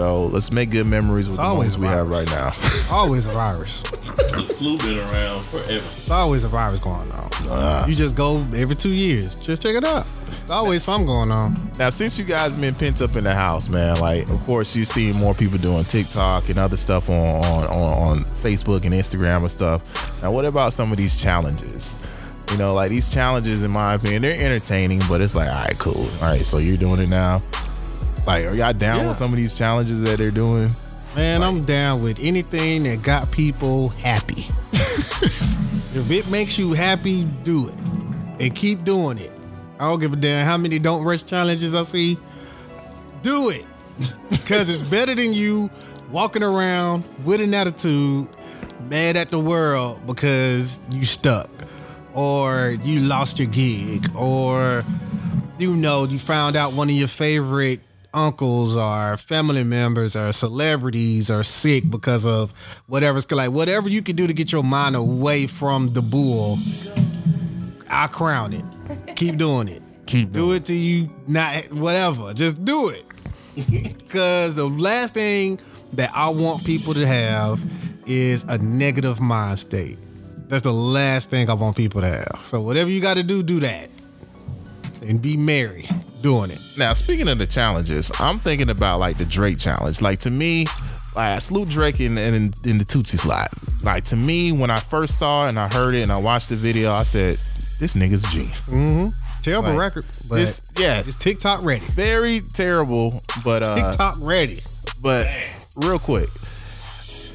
So 0.00 0.24
let's 0.24 0.50
make 0.50 0.70
good 0.70 0.86
memories 0.86 1.28
with 1.28 1.36
the 1.36 1.42
always 1.42 1.76
we 1.76 1.86
have 1.86 2.08
right 2.08 2.26
now. 2.28 2.52
Always 2.90 3.26
a 3.26 3.32
virus. 3.32 3.82
The 3.82 4.54
flu 4.56 4.78
been 4.78 4.98
around 4.98 5.44
forever. 5.44 5.72
It's 5.74 6.10
always 6.10 6.42
a 6.42 6.48
virus 6.48 6.80
going 6.80 7.12
on. 7.12 7.28
Ah. 7.50 7.86
You 7.86 7.94
just 7.94 8.16
go 8.16 8.38
every 8.56 8.76
two 8.76 8.88
years. 8.88 9.44
Just 9.44 9.60
check 9.60 9.76
it 9.76 9.84
out. 9.84 10.06
There's 10.24 10.52
always 10.52 10.84
something 10.84 11.06
going 11.06 11.30
on. 11.30 11.54
Now, 11.78 11.90
since 11.90 12.18
you 12.18 12.24
guys 12.24 12.56
been 12.56 12.72
pent 12.72 13.02
up 13.02 13.14
in 13.14 13.24
the 13.24 13.34
house, 13.34 13.68
man, 13.68 14.00
like 14.00 14.22
of 14.30 14.40
course 14.46 14.74
you 14.74 14.86
see 14.86 15.12
more 15.12 15.34
people 15.34 15.58
doing 15.58 15.84
TikTok 15.84 16.48
and 16.48 16.56
other 16.56 16.78
stuff 16.78 17.10
on 17.10 17.44
on, 17.44 17.64
on 17.64 18.08
on 18.08 18.16
Facebook 18.20 18.86
and 18.86 18.94
Instagram 18.94 19.42
and 19.42 19.50
stuff. 19.50 20.22
Now, 20.22 20.32
what 20.32 20.46
about 20.46 20.72
some 20.72 20.90
of 20.92 20.96
these 20.96 21.22
challenges? 21.22 22.06
You 22.50 22.56
know, 22.56 22.72
like 22.72 22.88
these 22.88 23.12
challenges, 23.12 23.62
in 23.62 23.70
my 23.70 23.92
opinion, 23.96 24.22
they're 24.22 24.40
entertaining, 24.40 25.02
but 25.10 25.20
it's 25.20 25.36
like, 25.36 25.50
all 25.50 25.62
right, 25.62 25.78
cool. 25.78 26.08
All 26.22 26.32
right, 26.32 26.40
so 26.40 26.56
you're 26.56 26.78
doing 26.78 27.00
it 27.00 27.10
now. 27.10 27.42
Like, 28.26 28.44
are 28.44 28.54
y'all 28.54 28.72
down 28.72 29.00
Yeah. 29.00 29.08
with 29.08 29.16
some 29.16 29.30
of 29.32 29.36
these 29.36 29.56
challenges 29.56 30.00
that 30.02 30.18
they're 30.18 30.30
doing? 30.30 30.70
Man, 31.16 31.42
I'm 31.42 31.64
down 31.64 32.02
with 32.02 32.18
anything 32.22 32.84
that 32.84 33.02
got 33.02 33.30
people 33.32 33.88
happy. 33.88 34.34
if 34.72 36.10
it 36.10 36.30
makes 36.30 36.56
you 36.58 36.72
happy, 36.72 37.24
do 37.42 37.68
it. 37.68 37.74
And 38.38 38.54
keep 38.54 38.84
doing 38.84 39.18
it. 39.18 39.32
I 39.78 39.88
don't 39.88 39.98
give 39.98 40.12
a 40.12 40.16
damn 40.16 40.46
how 40.46 40.56
many 40.56 40.78
don't 40.78 41.02
rush 41.02 41.24
challenges 41.24 41.74
I 41.74 41.82
see. 41.82 42.18
Do 43.22 43.50
it. 43.50 43.64
Because 44.30 44.68
it's 44.70 44.90
better 44.90 45.14
than 45.14 45.32
you 45.32 45.70
walking 46.10 46.42
around 46.42 47.04
with 47.24 47.40
an 47.40 47.54
attitude, 47.54 48.28
mad 48.88 49.16
at 49.16 49.28
the 49.30 49.38
world 49.38 50.00
because 50.06 50.80
you 50.90 51.04
stuck. 51.04 51.48
Or 52.14 52.76
you 52.82 53.00
lost 53.00 53.38
your 53.38 53.46
gig. 53.48 54.10
Or 54.16 54.82
you 55.58 55.74
know, 55.76 56.04
you 56.04 56.18
found 56.18 56.56
out 56.56 56.72
one 56.72 56.88
of 56.88 56.94
your 56.94 57.06
favorite 57.08 57.80
uncles 58.12 58.76
or 58.76 59.16
family 59.16 59.64
members 59.64 60.16
or 60.16 60.32
celebrities 60.32 61.30
are 61.30 61.42
sick 61.42 61.88
because 61.90 62.24
of 62.24 62.52
whatever's 62.86 63.30
like 63.30 63.50
whatever 63.50 63.88
you 63.88 64.02
can 64.02 64.16
do 64.16 64.26
to 64.26 64.34
get 64.34 64.52
your 64.52 64.62
mind 64.62 64.96
away 64.96 65.46
from 65.46 65.92
the 65.92 66.02
bull. 66.02 66.56
I 67.88 68.06
crown 68.06 68.52
it. 68.52 68.64
Keep 69.16 69.36
doing 69.36 69.68
it. 69.68 69.82
Keep 70.06 70.32
Do 70.32 70.52
it 70.52 70.64
till 70.64 70.76
you 70.76 71.10
not 71.28 71.70
whatever. 71.72 72.34
Just 72.34 72.64
do 72.64 72.88
it. 72.88 73.06
Cause 74.08 74.56
the 74.56 74.66
last 74.68 75.14
thing 75.14 75.60
that 75.92 76.10
I 76.14 76.28
want 76.30 76.64
people 76.64 76.94
to 76.94 77.06
have 77.06 77.62
is 78.06 78.44
a 78.44 78.58
negative 78.58 79.20
mind 79.20 79.58
state. 79.58 79.98
That's 80.48 80.62
the 80.62 80.72
last 80.72 81.30
thing 81.30 81.48
I 81.48 81.54
want 81.54 81.76
people 81.76 82.00
to 82.00 82.08
have. 82.08 82.40
So 82.42 82.60
whatever 82.60 82.90
you 82.90 83.00
got 83.00 83.18
to 83.18 83.22
do, 83.22 83.42
do 83.44 83.60
that, 83.60 83.88
and 85.00 85.22
be 85.22 85.36
merry 85.36 85.86
doing 86.22 86.50
it. 86.50 86.60
Now, 86.78 86.92
speaking 86.92 87.28
of 87.28 87.38
the 87.38 87.46
challenges, 87.46 88.10
I'm 88.20 88.38
thinking 88.38 88.70
about 88.70 88.98
like 89.00 89.18
the 89.18 89.24
Drake 89.24 89.58
challenge. 89.58 90.00
Like 90.02 90.18
to 90.20 90.30
me, 90.30 90.66
like 91.16 91.32
I 91.32 91.38
salute 91.38 91.68
Drake 91.68 92.00
in, 92.00 92.16
in, 92.18 92.34
in 92.64 92.78
the 92.78 92.84
Toosie 92.84 93.18
Slide. 93.18 93.48
Like 93.84 94.04
to 94.06 94.16
me, 94.16 94.52
when 94.52 94.70
I 94.70 94.78
first 94.78 95.18
saw 95.18 95.46
it 95.46 95.50
and 95.50 95.58
I 95.58 95.68
heard 95.72 95.94
it 95.94 96.02
and 96.02 96.12
I 96.12 96.16
watched 96.18 96.48
the 96.50 96.56
video, 96.56 96.92
I 96.92 97.02
said, 97.02 97.36
"This 97.80 97.94
nigga's 97.94 98.24
a 98.24 98.28
G." 98.28 99.10
Terrible 99.42 99.70
Like, 99.70 99.78
record, 99.78 100.04
but 100.28 100.36
this- 100.36 100.70
yes. 100.78 101.08
it's 101.08 101.16
TikTok 101.16 101.64
ready. 101.64 101.80
Very 101.86 102.40
terrible, 102.52 103.22
but 103.42 103.62
uh, 103.62 103.90
TikTok 103.90 104.16
ready. 104.20 104.58
but 105.02 105.26
real 105.76 105.98
quick, 105.98 106.28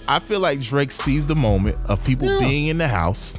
I 0.08 0.20
feel 0.20 0.40
like 0.40 0.62
Drake 0.62 0.92
sees 0.92 1.26
the 1.26 1.36
moment 1.36 1.78
of 1.90 2.04
people 2.04 2.28
Yeah. 2.28 2.40
being 2.48 2.68
in 2.68 2.78
the 2.78 2.88
house, 2.88 3.38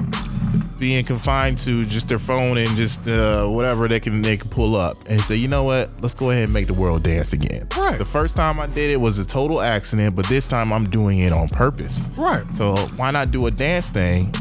being 0.78 1.04
confined 1.04 1.58
to 1.58 1.84
just 1.84 2.08
their 2.08 2.18
phone 2.18 2.58
and 2.58 2.68
just 2.76 3.06
uh, 3.08 3.46
whatever 3.46 3.88
they 3.88 4.00
can 4.00 4.22
they 4.22 4.36
can 4.36 4.48
pull 4.50 4.76
up, 4.76 4.96
and 5.08 5.20
say, 5.20 5.36
you 5.36 5.48
know 5.48 5.64
what, 5.64 5.90
let's 6.00 6.14
go 6.14 6.30
ahead 6.30 6.44
and 6.44 6.52
make 6.52 6.66
the 6.66 6.74
world 6.74 7.02
dance 7.02 7.32
again. 7.32 7.66
Right. 7.76 7.98
The 7.98 8.04
first 8.04 8.36
time 8.36 8.60
I 8.60 8.66
did 8.66 8.90
it 8.90 9.00
was 9.00 9.18
a 9.18 9.24
total 9.24 9.60
accident, 9.60 10.16
but 10.16 10.26
this 10.26 10.48
time 10.48 10.72
I'm 10.72 10.88
doing 10.88 11.20
it 11.20 11.32
on 11.32 11.48
purpose. 11.48 12.08
Right. 12.16 12.44
So 12.52 12.76
why 12.96 13.10
not 13.10 13.30
do 13.30 13.46
a 13.46 13.50
dance 13.50 13.90
thing? 13.90 14.32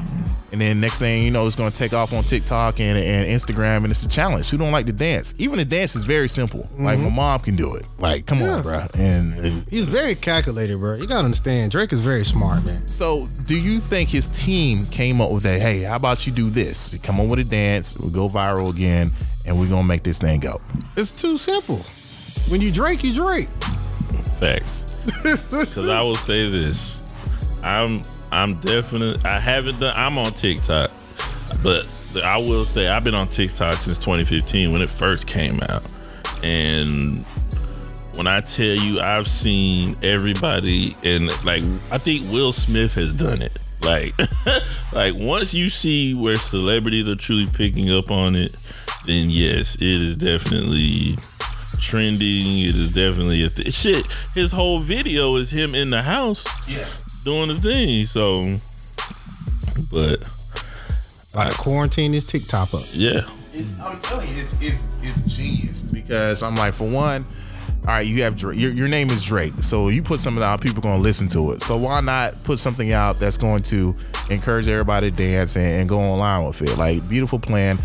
And 0.52 0.62
then 0.62 0.80
next 0.80 1.00
thing 1.00 1.24
you 1.24 1.32
know, 1.32 1.46
it's 1.48 1.56
gonna 1.56 1.72
take 1.72 1.94
off 1.94 2.14
on 2.14 2.24
TikTok 2.24 2.80
and, 2.80 2.98
and 2.98 3.28
Instagram, 3.28 3.78
and 3.78 3.88
it's 3.88 4.06
a 4.06 4.08
challenge. 4.08 4.50
Who 4.50 4.58
don't 4.58 4.72
like 4.72 4.86
to 4.86 4.94
dance? 4.94 5.34
Even 5.38 5.58
the 5.58 5.66
dance 5.66 5.96
is 5.96 6.04
very 6.06 6.30
simple. 6.30 6.70
Like 6.78 7.00
my 7.00 7.10
mom 7.10 7.40
can 7.42 7.56
do 7.56 7.76
it. 7.76 7.86
Like, 7.98 8.26
come 8.26 8.38
Mm-hmm. 8.38 8.46
Yeah. 8.48 8.54
on, 8.56 8.62
bro. 8.64 8.80
And, 8.98 9.34
and 9.34 9.68
He's 9.70 9.86
very 9.86 10.16
calculated, 10.16 10.78
bro. 10.78 10.96
You 10.96 11.08
gotta 11.08 11.26
understand, 11.26 11.72
Drake 11.72 11.92
is 11.92 12.00
very 12.02 12.24
smart, 12.24 12.64
man. 12.66 12.88
so, 12.88 13.26
do 13.48 13.60
you 13.60 13.80
think 13.80 14.10
his 14.10 14.28
team 14.30 14.80
came 14.92 15.20
up 15.20 15.32
with 15.32 15.44
that? 15.44 15.60
Hey, 15.60 15.82
how 15.82 15.96
about 15.98 16.26
you 16.28 16.32
do 16.34 16.50
this? 16.50 17.02
Come 17.04 17.20
on 17.20 17.28
with 17.28 17.40
a 17.40 17.44
dance, 17.50 17.98
we'll 18.00 18.12
go 18.14 18.30
viral 18.34 18.74
again, 18.74 19.10
and 19.48 19.60
we're 19.60 19.70
gonna 19.70 19.88
make 19.88 20.04
this 20.04 20.20
thing 20.20 20.40
go. 20.40 20.62
It's 20.96 21.12
too 21.12 21.38
simple. 21.38 21.84
When 22.52 22.62
you 22.62 22.72
Drake, 22.72 23.04
you 23.04 23.14
Drake. 23.14 23.48
Facts. 23.48 24.84
Because 25.24 25.88
I 25.88 26.02
will 26.02 26.16
say 26.16 26.50
this, 26.50 27.64
I'm 27.64 28.02
I'm 28.36 28.56
definitely 28.56 29.24
I 29.28 29.40
haven't 29.40 29.80
done. 29.80 29.94
I'm 29.96 30.18
on 30.18 30.32
TikTok, 30.32 30.92
but 31.64 31.86
I 32.24 32.38
will 32.38 32.66
say 32.66 32.88
I've 32.88 33.04
been 33.04 33.16
on 33.16 33.28
TikTok 33.28 33.76
since 33.76 33.98
2015 33.98 34.72
when 34.72 34.82
it 34.82 34.90
first 34.90 35.28
came 35.28 35.60
out, 35.70 35.88
and 36.44 37.26
when 38.16 38.28
I 38.28 38.42
tell 38.42 38.76
you 38.76 39.00
I've 39.00 39.28
seen 39.28 39.96
everybody 40.04 40.96
and 41.04 41.28
like 41.46 41.64
I 41.92 41.98
think 41.98 42.30
Will 42.32 42.52
Smith 42.52 42.96
has 42.96 43.14
done 43.14 43.42
it. 43.42 43.58
Like, 43.84 44.16
like 44.94 45.14
once 45.16 45.54
you 45.54 45.70
see 45.70 46.14
where 46.16 46.38
celebrities 46.38 47.08
are 47.08 47.16
truly 47.16 47.46
picking 47.48 47.92
up 47.92 48.10
on 48.10 48.36
it, 48.36 48.56
then 49.06 49.30
yes, 49.30 49.76
it 49.76 49.84
is 49.84 50.18
definitely 50.18 51.16
trending. 51.80 52.58
It 52.60 52.76
is 52.76 52.94
definitely 52.94 53.44
a 53.44 53.50
th- 53.50 53.74
shit. 53.74 54.06
His 54.34 54.52
whole 54.52 54.80
video 54.80 55.36
is 55.36 55.52
him 55.52 55.76
in 55.76 55.90
the 55.90 56.02
house, 56.02 56.46
Yeah. 56.70 56.88
Doing 57.26 57.50
the 57.50 57.56
thing. 57.60 58.06
So, 58.06 58.56
but 59.92 60.20
Like 61.36 61.54
quarantine 61.58 62.12
this 62.14 62.26
TikTok 62.28 62.74
up. 62.74 62.82
yeah, 62.94 63.22
It's, 63.54 63.78
I'm 63.82 64.00
telling 64.00 64.30
you, 64.30 64.36
it's, 64.42 64.54
it's 64.62 64.88
it's 65.02 65.36
genius 65.36 65.84
because 65.84 66.42
I'm 66.44 66.56
like, 66.56 66.74
for 66.74 66.90
one, 66.90 67.26
all 67.82 67.94
right, 67.94 68.08
you 68.08 68.24
have 68.24 68.36
Drake. 68.36 68.58
Your, 68.60 68.72
your 68.74 68.88
name 68.88 69.10
is 69.10 69.24
Drake, 69.24 69.54
so 69.62 69.90
you 69.90 70.02
put 70.02 70.20
something 70.20 70.44
out, 70.44 70.62
people 70.62 70.82
gonna 70.82 71.02
listen 71.02 71.28
to 71.30 71.52
it. 71.52 71.62
So 71.62 71.78
why 71.78 72.00
not 72.02 72.42
put 72.44 72.60
something 72.60 72.94
out 72.94 73.18
that's 73.20 73.38
going 73.38 73.64
to 73.64 73.96
encourage 74.30 74.68
everybody 74.68 75.12
to 75.12 75.16
dance 75.18 75.56
and, 75.56 75.82
and 75.82 75.90
go 75.90 76.00
online 76.00 76.46
with 76.48 76.62
it? 76.62 76.78
Like 76.78 77.08
beautiful 77.08 77.40
plan. 77.40 77.78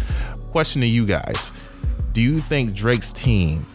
question 0.52 0.80
to 0.82 0.86
you 0.86 1.06
guys: 1.06 1.52
Do 2.12 2.22
you 2.22 2.38
think 2.40 2.74
Drake's 2.74 3.12
team, 3.12 3.66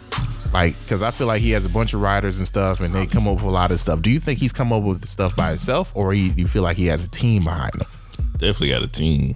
like, 0.53 0.79
because 0.81 1.01
I 1.01 1.11
feel 1.11 1.27
like 1.27 1.41
he 1.41 1.51
has 1.51 1.65
a 1.65 1.69
bunch 1.69 1.93
of 1.93 2.01
writers 2.01 2.37
and 2.37 2.47
stuff, 2.47 2.81
and 2.81 2.93
they 2.93 3.05
come 3.05 3.27
up 3.27 3.35
with 3.35 3.45
a 3.45 3.49
lot 3.49 3.71
of 3.71 3.79
stuff. 3.79 4.01
Do 4.01 4.09
you 4.09 4.19
think 4.19 4.39
he's 4.39 4.53
come 4.53 4.71
up 4.71 4.83
with 4.83 5.05
stuff 5.05 5.35
by 5.35 5.49
himself, 5.49 5.91
or 5.95 6.13
he, 6.13 6.31
you 6.35 6.47
feel 6.47 6.63
like 6.63 6.77
he 6.77 6.87
has 6.87 7.03
a 7.05 7.09
team 7.09 7.43
behind 7.43 7.75
him? 7.75 7.87
Definitely 8.33 8.69
got 8.69 8.83
a 8.83 8.87
team. 8.87 9.35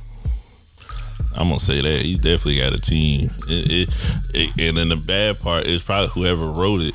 I'm 1.34 1.48
gonna 1.48 1.60
say 1.60 1.82
that 1.82 2.02
he's 2.02 2.22
definitely 2.22 2.58
got 2.58 2.74
a 2.74 2.82
team. 2.82 3.30
It, 3.48 3.89
it, 3.89 4.52
it, 4.58 4.67
and 4.69 4.78
then 4.78 4.89
the 4.89 5.04
bad 5.08 5.36
part 5.41 5.67
is 5.67 5.84
probably 5.84 6.10
whoever 6.10 6.45
wrote 6.45 6.82
it, 6.82 6.93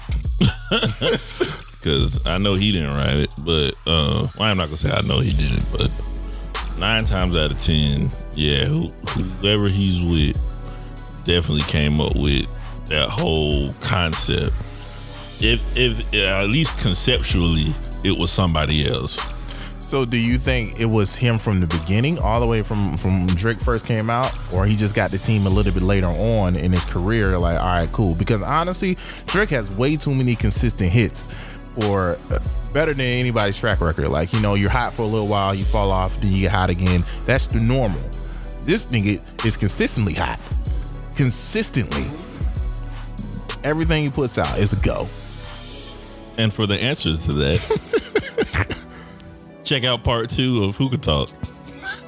because 1.81 2.27
I 2.27 2.39
know 2.39 2.55
he 2.55 2.73
didn't 2.73 2.95
write 2.95 3.17
it. 3.17 3.31
But 3.39 3.75
uh, 3.87 4.29
well, 4.39 4.51
I'm 4.51 4.57
not 4.57 4.67
gonna 4.67 4.77
say 4.77 4.91
I 4.91 5.03
know 5.03 5.21
he 5.21 5.31
didn't, 5.31 5.65
but 5.73 5.89
nine 6.79 7.05
times 7.05 7.37
out 7.37 7.53
of 7.53 7.61
ten, 7.61 8.09
yeah, 8.35 8.65
who, 8.65 8.89
whoever 9.41 9.69
he's 9.69 10.03
with 10.03 10.37
definitely 11.27 11.63
came 11.63 12.01
up 12.01 12.15
with 12.17 12.45
that 12.87 13.09
whole 13.09 13.73
concept. 13.83 14.53
If 15.41 15.77
if 15.77 16.15
at 16.15 16.49
least 16.49 16.81
conceptually, 16.83 17.75
it 18.05 18.19
was 18.19 18.31
somebody 18.31 18.89
else. 18.89 19.33
So 19.85 20.05
do 20.05 20.17
you 20.17 20.39
think 20.39 20.81
it 20.81 20.87
was 20.87 21.15
him 21.15 21.39
from 21.39 21.61
the 21.61 21.67
beginning, 21.67 22.19
all 22.19 22.41
the 22.41 22.47
way 22.47 22.63
from 22.63 22.97
from 22.97 23.27
Drake 23.27 23.61
first 23.61 23.87
came 23.87 24.09
out, 24.11 24.33
or 24.53 24.65
he 24.65 24.77
just 24.77 24.97
got 24.97 25.11
the 25.11 25.19
team 25.19 25.47
a 25.47 25.51
little 25.51 25.73
bit 25.73 25.83
later 25.83 26.07
on 26.07 26.57
in 26.57 26.73
his 26.73 26.85
career? 26.85 27.37
Like, 27.39 27.61
all 27.61 27.67
right, 27.67 27.93
cool. 27.93 28.15
Because 28.19 28.43
honestly, 28.43 28.97
Drake 29.27 29.51
has 29.51 29.71
way 29.77 29.97
too 29.97 30.15
many 30.15 30.35
consistent 30.37 30.91
hits, 30.91 31.77
or 31.87 32.17
uh, 32.33 32.39
better 32.73 32.95
than 32.95 33.07
anybody's 33.07 33.59
track 33.59 33.81
record. 33.81 34.09
Like, 34.09 34.33
you 34.33 34.41
know, 34.41 34.55
you're 34.55 34.71
hot 34.71 34.95
for 34.95 35.03
a 35.03 35.07
little 35.07 35.29
while, 35.29 35.55
you 35.55 35.65
fall 35.65 35.91
off, 35.91 36.19
then 36.21 36.33
you 36.33 36.41
get 36.43 36.53
hot 36.53 36.71
again. 36.71 37.03
That's 37.27 37.47
the 37.49 37.61
normal. 37.61 38.01
This 38.65 38.91
nigga 38.91 39.21
is 39.45 39.57
consistently 39.57 40.15
hot, 40.15 40.39
consistently. 41.15 42.24
Everything 43.65 44.05
he 44.05 44.11
puts 44.11 44.37
out 44.37 44.59
is 44.59 44.75
a 44.75 44.77
go. 44.77 45.07
And 46.37 46.53
for 46.53 46.67
the 46.67 46.79
answers 46.79 47.25
to 47.27 47.33
that, 47.33 48.85
check 49.65 49.85
out 49.85 50.05
part 50.05 50.29
two 50.29 50.65
of 50.65 50.77
Hookah 50.77 50.99
Talk. 50.99 51.31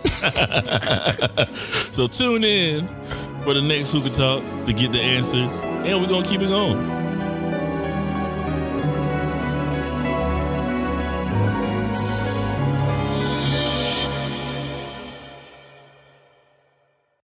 so 1.56 2.06
tune 2.08 2.44
in 2.44 2.86
for 3.42 3.54
the 3.54 3.62
next 3.62 3.92
Hookah 3.92 4.14
Talk 4.14 4.66
to 4.66 4.72
get 4.74 4.92
the 4.92 5.00
answers, 5.00 5.62
and 5.62 6.00
we're 6.00 6.08
gonna 6.08 6.26
keep 6.26 6.42
it 6.42 6.48
going. 6.48 7.05